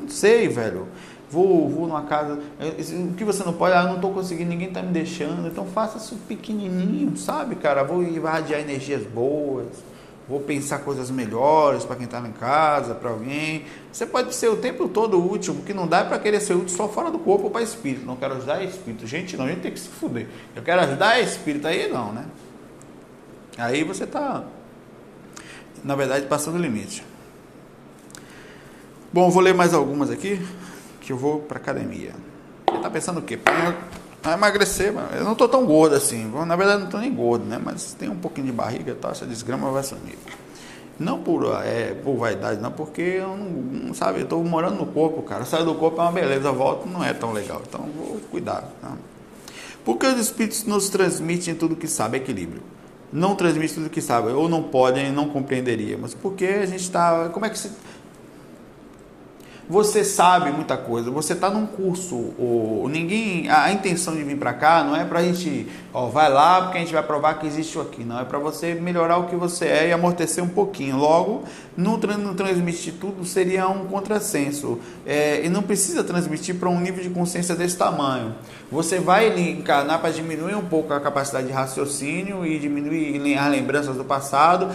[0.00, 0.86] não sei, velho.
[1.30, 4.68] Vou, vou numa casa, o que você não pode, ah, eu não estou conseguindo, ninguém
[4.68, 7.82] está me deixando, então faça isso pequenininho, sabe, cara?
[7.82, 9.66] Vou irradiar energias boas,
[10.28, 13.64] vou pensar coisas melhores para quem está em casa, para alguém.
[13.92, 16.76] Você pode ser o tempo todo útil, que não dá é para querer ser útil
[16.76, 18.06] só fora do corpo ou para espírito.
[18.06, 19.04] Não quero ajudar espírito.
[19.06, 20.28] Gente, não, a gente tem que se fuder.
[20.54, 22.26] Eu quero ajudar espírito, aí não, né?
[23.58, 24.44] Aí você está
[25.84, 27.04] na verdade, passando o limite.
[29.12, 30.44] Bom, vou ler mais algumas aqui,
[31.00, 32.12] que eu vou para academia.
[32.68, 33.36] Você tá pensando o quê?
[33.36, 35.08] Para emagrecer, mano.
[35.14, 36.26] eu não estou tão gordo assim.
[36.46, 37.60] Na verdade, não estou nem gordo, né?
[37.62, 39.10] Mas tem um pouquinho de barriga, tá?
[39.10, 40.18] essa desgrama vai sumir.
[40.98, 45.22] Não por, é, por vaidade, não, porque eu não, sabe, eu estou morando no corpo,
[45.22, 45.44] cara.
[45.44, 47.60] Sair do corpo é uma beleza, volta não é tão legal.
[47.68, 48.64] Então vou cuidar.
[48.80, 48.92] Tá?
[49.84, 52.62] Porque os espíritos nos transmitem tudo que sabe, equilíbrio
[53.14, 56.14] não transmite tudo que sabe, ou não podem, não compreenderíamos.
[56.14, 57.28] Porque a gente está.
[57.28, 57.70] Como é que se.
[59.68, 64.52] Você sabe muita coisa, você está num curso, ou ninguém, a, intenção de vir para
[64.52, 67.46] cá não é para a gente, ó, vai lá porque a gente vai provar que
[67.46, 70.98] existe aqui, não é para você melhorar o que você é e amortecer um pouquinho.
[70.98, 71.44] Logo,
[71.74, 77.02] não, não transmitir tudo seria um contrassenso é, e não precisa transmitir para um nível
[77.02, 78.34] de consciência desse tamanho.
[78.70, 83.96] Você vai encarnar para diminuir um pouco a capacidade de raciocínio e diminuir as lembranças
[83.96, 84.68] do passado,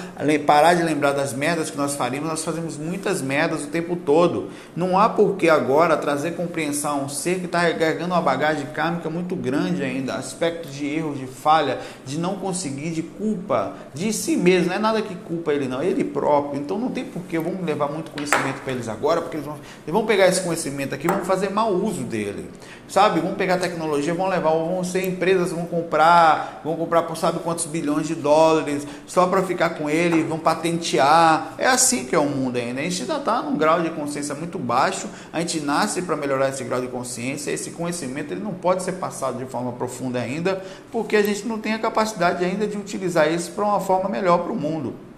[0.45, 2.29] parar de lembrar das merdas que nós faríamos.
[2.29, 4.49] Nós fazemos muitas merdas o tempo todo.
[4.79, 8.65] Não há por que agora trazer compreensão a um ser que está carregando uma bagagem
[8.67, 14.13] kármica muito grande ainda, aspecto de erro, de falha, de não conseguir, de culpa de
[14.13, 14.69] si mesmo.
[14.69, 16.61] Não é nada que culpa ele, não, é ele próprio.
[16.61, 19.55] Então não tem por que vamos levar muito conhecimento para eles agora, porque eles vão,
[19.55, 22.49] eles vão pegar esse conhecimento aqui e vão fazer mau uso dele.
[22.89, 23.19] Sabe?
[23.19, 27.67] Vão pegar tecnologia, vão levar, vão ser empresas, vão comprar, vão comprar por sabe quantos
[27.67, 31.53] bilhões de dólares só para ficar com ele, vão patentear.
[31.57, 32.81] É assim que é o mundo ainda.
[32.81, 35.07] A gente ainda está num grau de consciência muito baixo.
[35.31, 37.51] A gente nasce para melhorar esse grau de consciência.
[37.51, 40.61] Esse conhecimento ele não pode ser passado de forma profunda ainda,
[40.91, 44.39] porque a gente não tem a capacidade ainda de utilizar isso para uma forma melhor
[44.39, 45.08] para o mundo.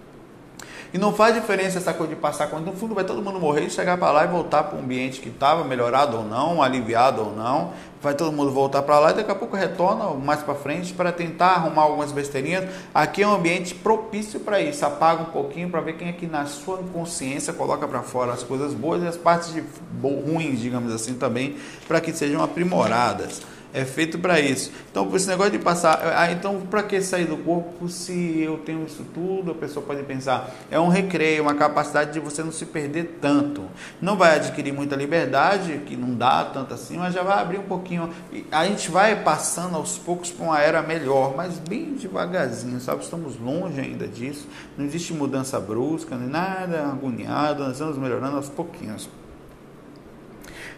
[0.94, 3.62] E não faz diferença essa coisa de passar quando no fundo vai todo mundo morrer
[3.62, 7.22] e chegar para lá e voltar para um ambiente que estava melhorado ou não, aliviado
[7.22, 7.72] ou não.
[8.02, 11.10] Vai todo mundo voltar para lá e daqui a pouco retorna mais para frente para
[11.10, 12.68] tentar arrumar algumas besteirinhas.
[12.92, 14.84] Aqui é um ambiente propício para isso.
[14.84, 18.42] Apaga um pouquinho para ver quem é que na sua consciência coloca para fora as
[18.42, 19.64] coisas boas e as partes de
[20.02, 21.56] ruins, digamos assim, também,
[21.88, 23.40] para que sejam aprimoradas
[23.72, 24.70] é feito para isso.
[24.90, 28.84] Então, esse negócio de passar, ah, então para que sair do corpo se eu tenho
[28.84, 29.52] isso tudo?
[29.52, 33.64] A pessoa pode pensar, é um recreio, uma capacidade de você não se perder tanto.
[34.00, 37.64] Não vai adquirir muita liberdade, que não dá tanto assim, mas já vai abrir um
[37.64, 38.10] pouquinho.
[38.50, 43.02] A gente vai passando aos poucos para uma era melhor, mas bem devagarzinho, sabe?
[43.02, 44.46] Estamos longe ainda disso.
[44.76, 49.08] Não existe mudança brusca, nem nada agoniado, nós estamos melhorando aos pouquinhos.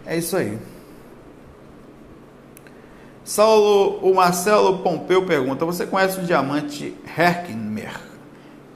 [0.06, 0.58] É isso aí.
[3.24, 7.98] Saulo, o Marcelo Pompeu pergunta: Você conhece o diamante Herkimer?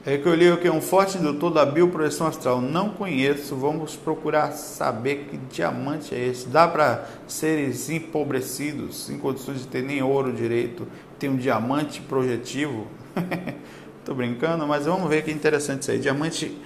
[0.03, 2.59] É que eu li que é um forte indutor da bioprojeção astral.
[2.59, 6.47] Não conheço, vamos procurar saber que diamante é esse.
[6.47, 10.87] Dá para seres empobrecidos, sem condições de ter nem ouro direito,
[11.19, 12.87] ter um diamante projetivo?
[14.03, 15.99] Tô brincando, mas vamos ver que interessante isso aí.
[15.99, 16.57] Diamante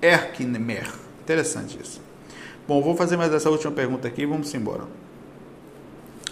[0.00, 0.88] Herkimer.
[1.24, 2.00] Interessante isso.
[2.68, 4.84] Bom, vou fazer mais essa última pergunta aqui e vamos embora.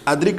[0.05, 0.33] Adri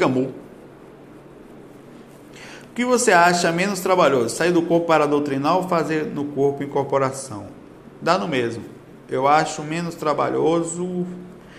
[2.73, 4.35] o que você acha menos trabalhoso?
[4.35, 7.49] Sair do corpo para doutrinar ou fazer no corpo incorporação?
[8.01, 8.65] Dá no mesmo.
[9.11, 11.07] Eu acho menos trabalhoso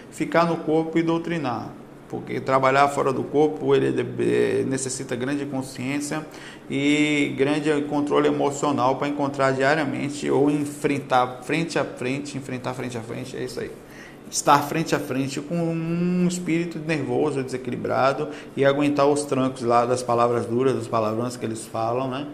[0.09, 1.69] ficar no corpo e doutrinar.
[2.09, 4.03] Porque trabalhar fora do corpo ele
[4.63, 6.25] necessita grande consciência
[6.67, 13.01] e grande controle emocional para encontrar diariamente ou enfrentar frente a frente, enfrentar frente a
[13.01, 13.69] frente, é isso aí
[14.33, 20.01] estar frente a frente com um espírito nervoso, desequilibrado e aguentar os trancos lá das
[20.01, 22.27] palavras duras, dos palavrões que eles falam, né?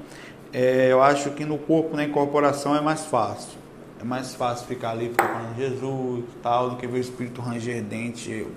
[0.54, 3.60] É, eu acho que no corpo, na incorporação é mais fácil.
[4.02, 8.48] É mais fácil ficar ali falando Jesus tal, do que ver o espírito ranger dente,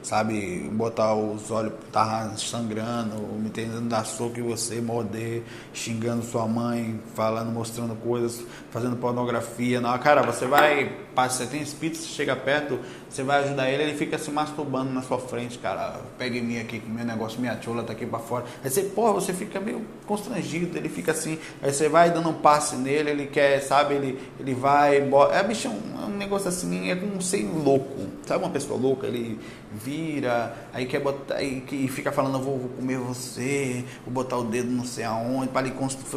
[0.00, 0.70] sabe?
[0.72, 5.42] Botar os olhos tá sangrando, me tentando dar soco em você, morder,
[5.74, 9.80] xingando sua mãe, falando, mostrando coisas, fazendo pornografia.
[9.80, 13.94] Não, cara, você vai, você tem espírito, você chega perto, você vai ajudar ele, ele
[13.94, 16.00] fica se masturbando na sua frente, cara.
[16.18, 18.44] Pega em mim aqui, que meu negócio, minha chola tá aqui para fora.
[18.64, 22.34] Aí você, porra, você fica meio constrangido, ele fica assim, aí você vai dando um
[22.34, 26.16] passe nele, ele quer, sabe, ele, ele vai, bota, é, bicho, é um, é um
[26.16, 29.38] negócio assim, é como um ser louco, sabe uma pessoa louca, ele
[29.72, 34.44] vira, aí quer botar, e que fica falando, vou, vou, comer você, vou botar o
[34.44, 35.72] dedo não sei aonde, para lhe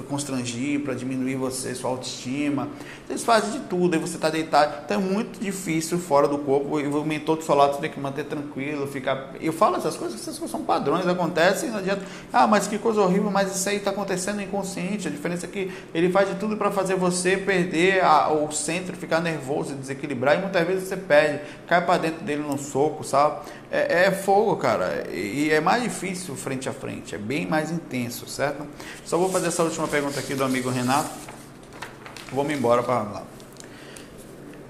[0.07, 2.67] constrangir, para diminuir você, sua autoestima.
[3.09, 4.84] Eles fazem de tudo, aí você está deitado.
[4.85, 7.99] Então é muito difícil fora do corpo, e o mentor do lado você tem que
[7.99, 9.31] manter tranquilo, ficar.
[9.41, 12.03] Eu falo essas coisas, essas coisas são padrões, acontecem, não adianta.
[12.31, 15.07] Ah, mas que coisa horrível, mas isso aí está acontecendo inconsciente.
[15.07, 18.95] A diferença é que ele faz de tudo para fazer você perder a, o centro,
[18.95, 23.41] ficar nervoso, desequilibrar, e muitas vezes você perde, cai para dentro dele no soco, sabe?
[23.75, 25.07] é, é, fogo, cara.
[25.11, 28.65] E é mais difícil frente a frente, é bem mais intenso, certo?
[29.05, 31.09] Só vou fazer essa última pergunta aqui do amigo Renato.
[32.31, 33.23] Vamos embora para lá.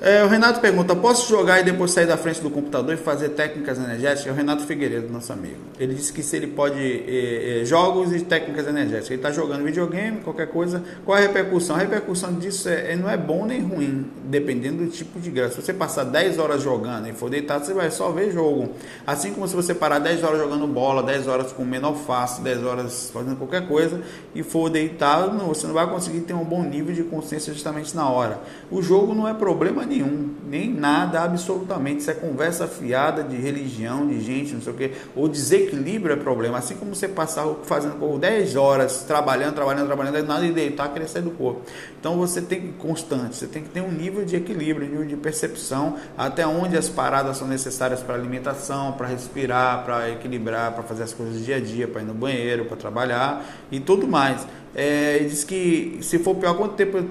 [0.02, 3.30] É, o Renato pergunta: posso jogar e depois sair da frente do computador e fazer
[3.30, 4.28] técnicas energéticas?
[4.28, 5.58] É o Renato Figueiredo, nosso amigo.
[5.80, 9.10] Ele disse que se ele pode é, é, jogos e técnicas energéticas.
[9.10, 10.84] Ele está jogando videogame, qualquer coisa.
[11.06, 11.78] Qual a repercussão?
[11.78, 15.56] A repercussão disso é, não é bom nem ruim, dependendo do tipo de graça.
[15.56, 18.72] Se você passar 10 horas jogando e for deitado, você vai só ver jogo.
[19.08, 23.10] Assim como se você parar 10 horas jogando bola, 10 horas comendo alface, 10 horas
[23.14, 24.02] fazendo qualquer coisa
[24.34, 27.96] e for deitado, não, você não vai conseguir ter um bom nível de consciência justamente
[27.96, 28.42] na hora.
[28.70, 32.02] O jogo não é problema nenhum, nem nada, absolutamente.
[32.02, 34.92] Isso é conversa fiada de religião, de gente, não sei o que.
[35.16, 36.58] O desequilíbrio é problema.
[36.58, 41.08] Assim como você passar fazendo por 10 horas, trabalhando, trabalhando, trabalhando, nada de deitar, querer
[41.08, 41.62] sair do corpo.
[42.00, 45.16] Então você tem que constante, você tem que ter um nível de equilíbrio, nível de
[45.16, 51.04] percepção, até onde as paradas são necessárias para alimentação, para respirar, para equilibrar, para fazer
[51.04, 54.46] as coisas do dia a dia, para ir no banheiro, para trabalhar e tudo mais.
[54.76, 57.02] É, diz que se for pior, quanto tempo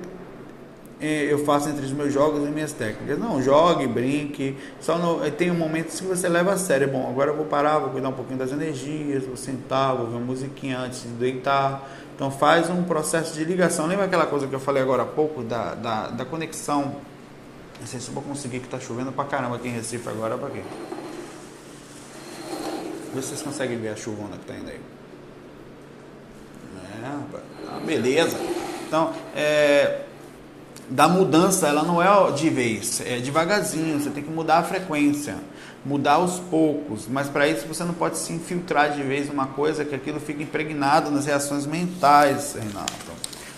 [1.04, 3.18] eu faço entre os meus jogos e minhas técnicas.
[3.18, 4.56] Não, jogue, brinque.
[4.80, 6.88] Só no, tem momentos que você leva a sério.
[6.88, 10.16] Bom, agora eu vou parar, vou cuidar um pouquinho das energias, vou sentar, vou ver
[10.16, 11.88] uma musiquinha antes de deitar.
[12.14, 13.86] Então faz um processo de ligação.
[13.86, 16.96] Lembra aquela coisa que eu falei agora há pouco da, da, da conexão?
[17.80, 20.38] Não sei se eu vou conseguir que tá chovendo pra caramba aqui em Recife agora,
[20.38, 20.62] pra quê?
[23.12, 24.80] Vê se vocês conseguem ver a chuvona que tá indo aí.
[27.02, 27.06] É,
[27.68, 28.38] ah, beleza.
[28.86, 30.02] Então, é,
[30.88, 35.36] da mudança, ela não é de vez, é devagarzinho, você tem que mudar a frequência,
[35.84, 39.84] mudar aos poucos, mas para isso você não pode se infiltrar de vez numa coisa
[39.84, 43.13] que aquilo fica impregnado nas reações mentais, Renato.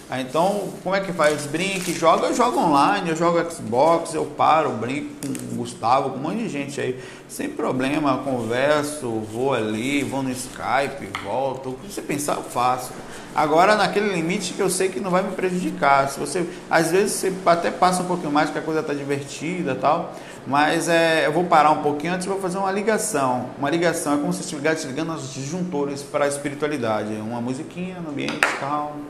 [0.09, 1.47] Então, como é que faz?
[1.47, 6.19] Brinque, joga, eu jogo online, eu jogo Xbox, eu paro, brinco com o Gustavo, com
[6.19, 11.75] um monte de gente aí, sem problema, converso, vou ali, vou no Skype, volto, o
[11.75, 12.93] que você pensar eu faço.
[13.35, 16.09] Agora, naquele limite que eu sei que não vai me prejudicar.
[16.09, 19.75] Se você, às vezes, você até passa um pouquinho mais, porque a coisa está divertida
[19.75, 20.15] tal,
[20.47, 23.51] mas é, eu vou parar um pouquinho antes e vou fazer uma ligação.
[23.59, 27.13] Uma ligação é como se estivesse ligando os disjuntores para a espiritualidade.
[27.15, 29.05] Uma musiquinha no ambiente calmo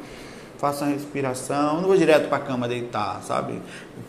[0.58, 3.60] faço uma respiração, não vou direto para a cama deitar, sabe?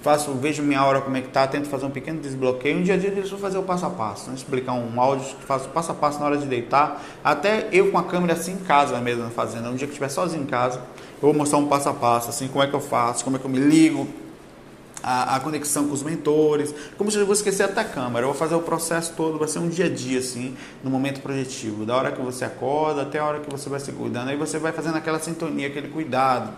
[0.02, 2.78] Faço, vejo minha hora como é que tá, tento fazer um pequeno desbloqueio.
[2.78, 4.36] Um dia a dia eu vou fazer o passo a passo, né?
[4.36, 8.04] explicar um áudio faço passo a passo na hora de deitar, até eu com a
[8.04, 9.70] câmera assim em casa mesmo fazendo.
[9.70, 10.80] Um dia que estiver sozinho em casa,
[11.22, 13.40] eu vou mostrar um passo a passo, assim, como é que eu faço, como é
[13.40, 14.08] que eu me ligo,
[15.02, 18.30] a, a, conexão com os mentores, como se eu vou esquecer até a câmera, eu
[18.30, 21.86] vou fazer o processo todo, vai ser um dia a dia assim, no momento projetivo,
[21.86, 24.58] da hora que você acorda até a hora que você vai se cuidando, aí você
[24.58, 26.52] vai fazendo aquela sintonia, aquele cuidado.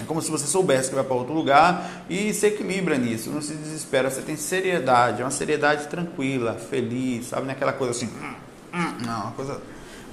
[0.00, 3.42] É como se você soubesse que vai para outro lugar e se equilibra nisso, não
[3.42, 8.34] se desespera, você tem seriedade, é uma seriedade tranquila, feliz, sabe, naquela coisa assim, hum,
[8.74, 9.60] hum, não, uma coisa.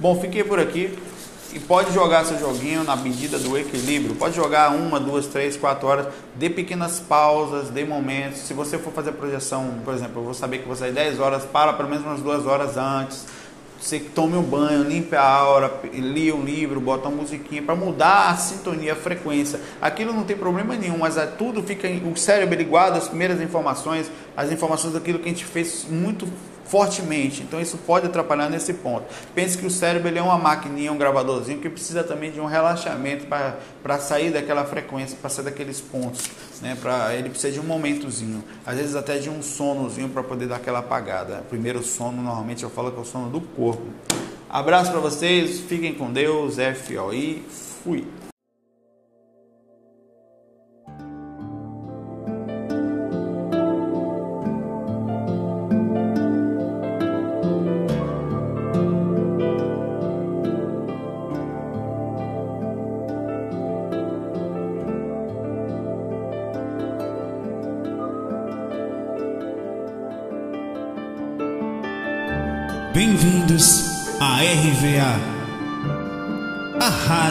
[0.00, 0.98] Bom, fiquei por aqui
[1.52, 4.14] e pode jogar seu joguinho na medida do equilíbrio.
[4.14, 8.40] Pode jogar uma, duas, três, quatro horas, dê pequenas pausas, dê momentos.
[8.40, 11.44] Se você for fazer projeção, por exemplo, eu vou saber que você vai 10 horas,
[11.44, 13.26] para pelo menos umas duas horas antes.
[13.80, 18.30] Você tome um banho, limpe a aura, lia um livro, bota uma musiquinha para mudar
[18.30, 19.60] a sintonia, a frequência.
[19.80, 21.86] Aquilo não tem problema nenhum, mas é, tudo fica.
[21.88, 26.26] O cérebro ele as primeiras informações, as informações daquilo que a gente fez muito
[26.68, 27.42] fortemente.
[27.42, 29.04] Então isso pode atrapalhar nesse ponto.
[29.34, 32.46] Pense que o cérebro ele é uma maquininha, um gravadorzinho que precisa também de um
[32.46, 36.28] relaxamento para sair daquela frequência, para sair daqueles pontos.
[36.60, 36.76] Né?
[36.80, 40.56] Pra, ele precisa de um momentozinho, às vezes até de um sonozinho para poder dar
[40.56, 41.44] aquela apagada.
[41.48, 43.86] Primeiro sono, normalmente eu falo que é o sono do corpo.
[44.48, 47.42] Abraço para vocês, fiquem com Deus, FOI,
[47.84, 48.04] fui.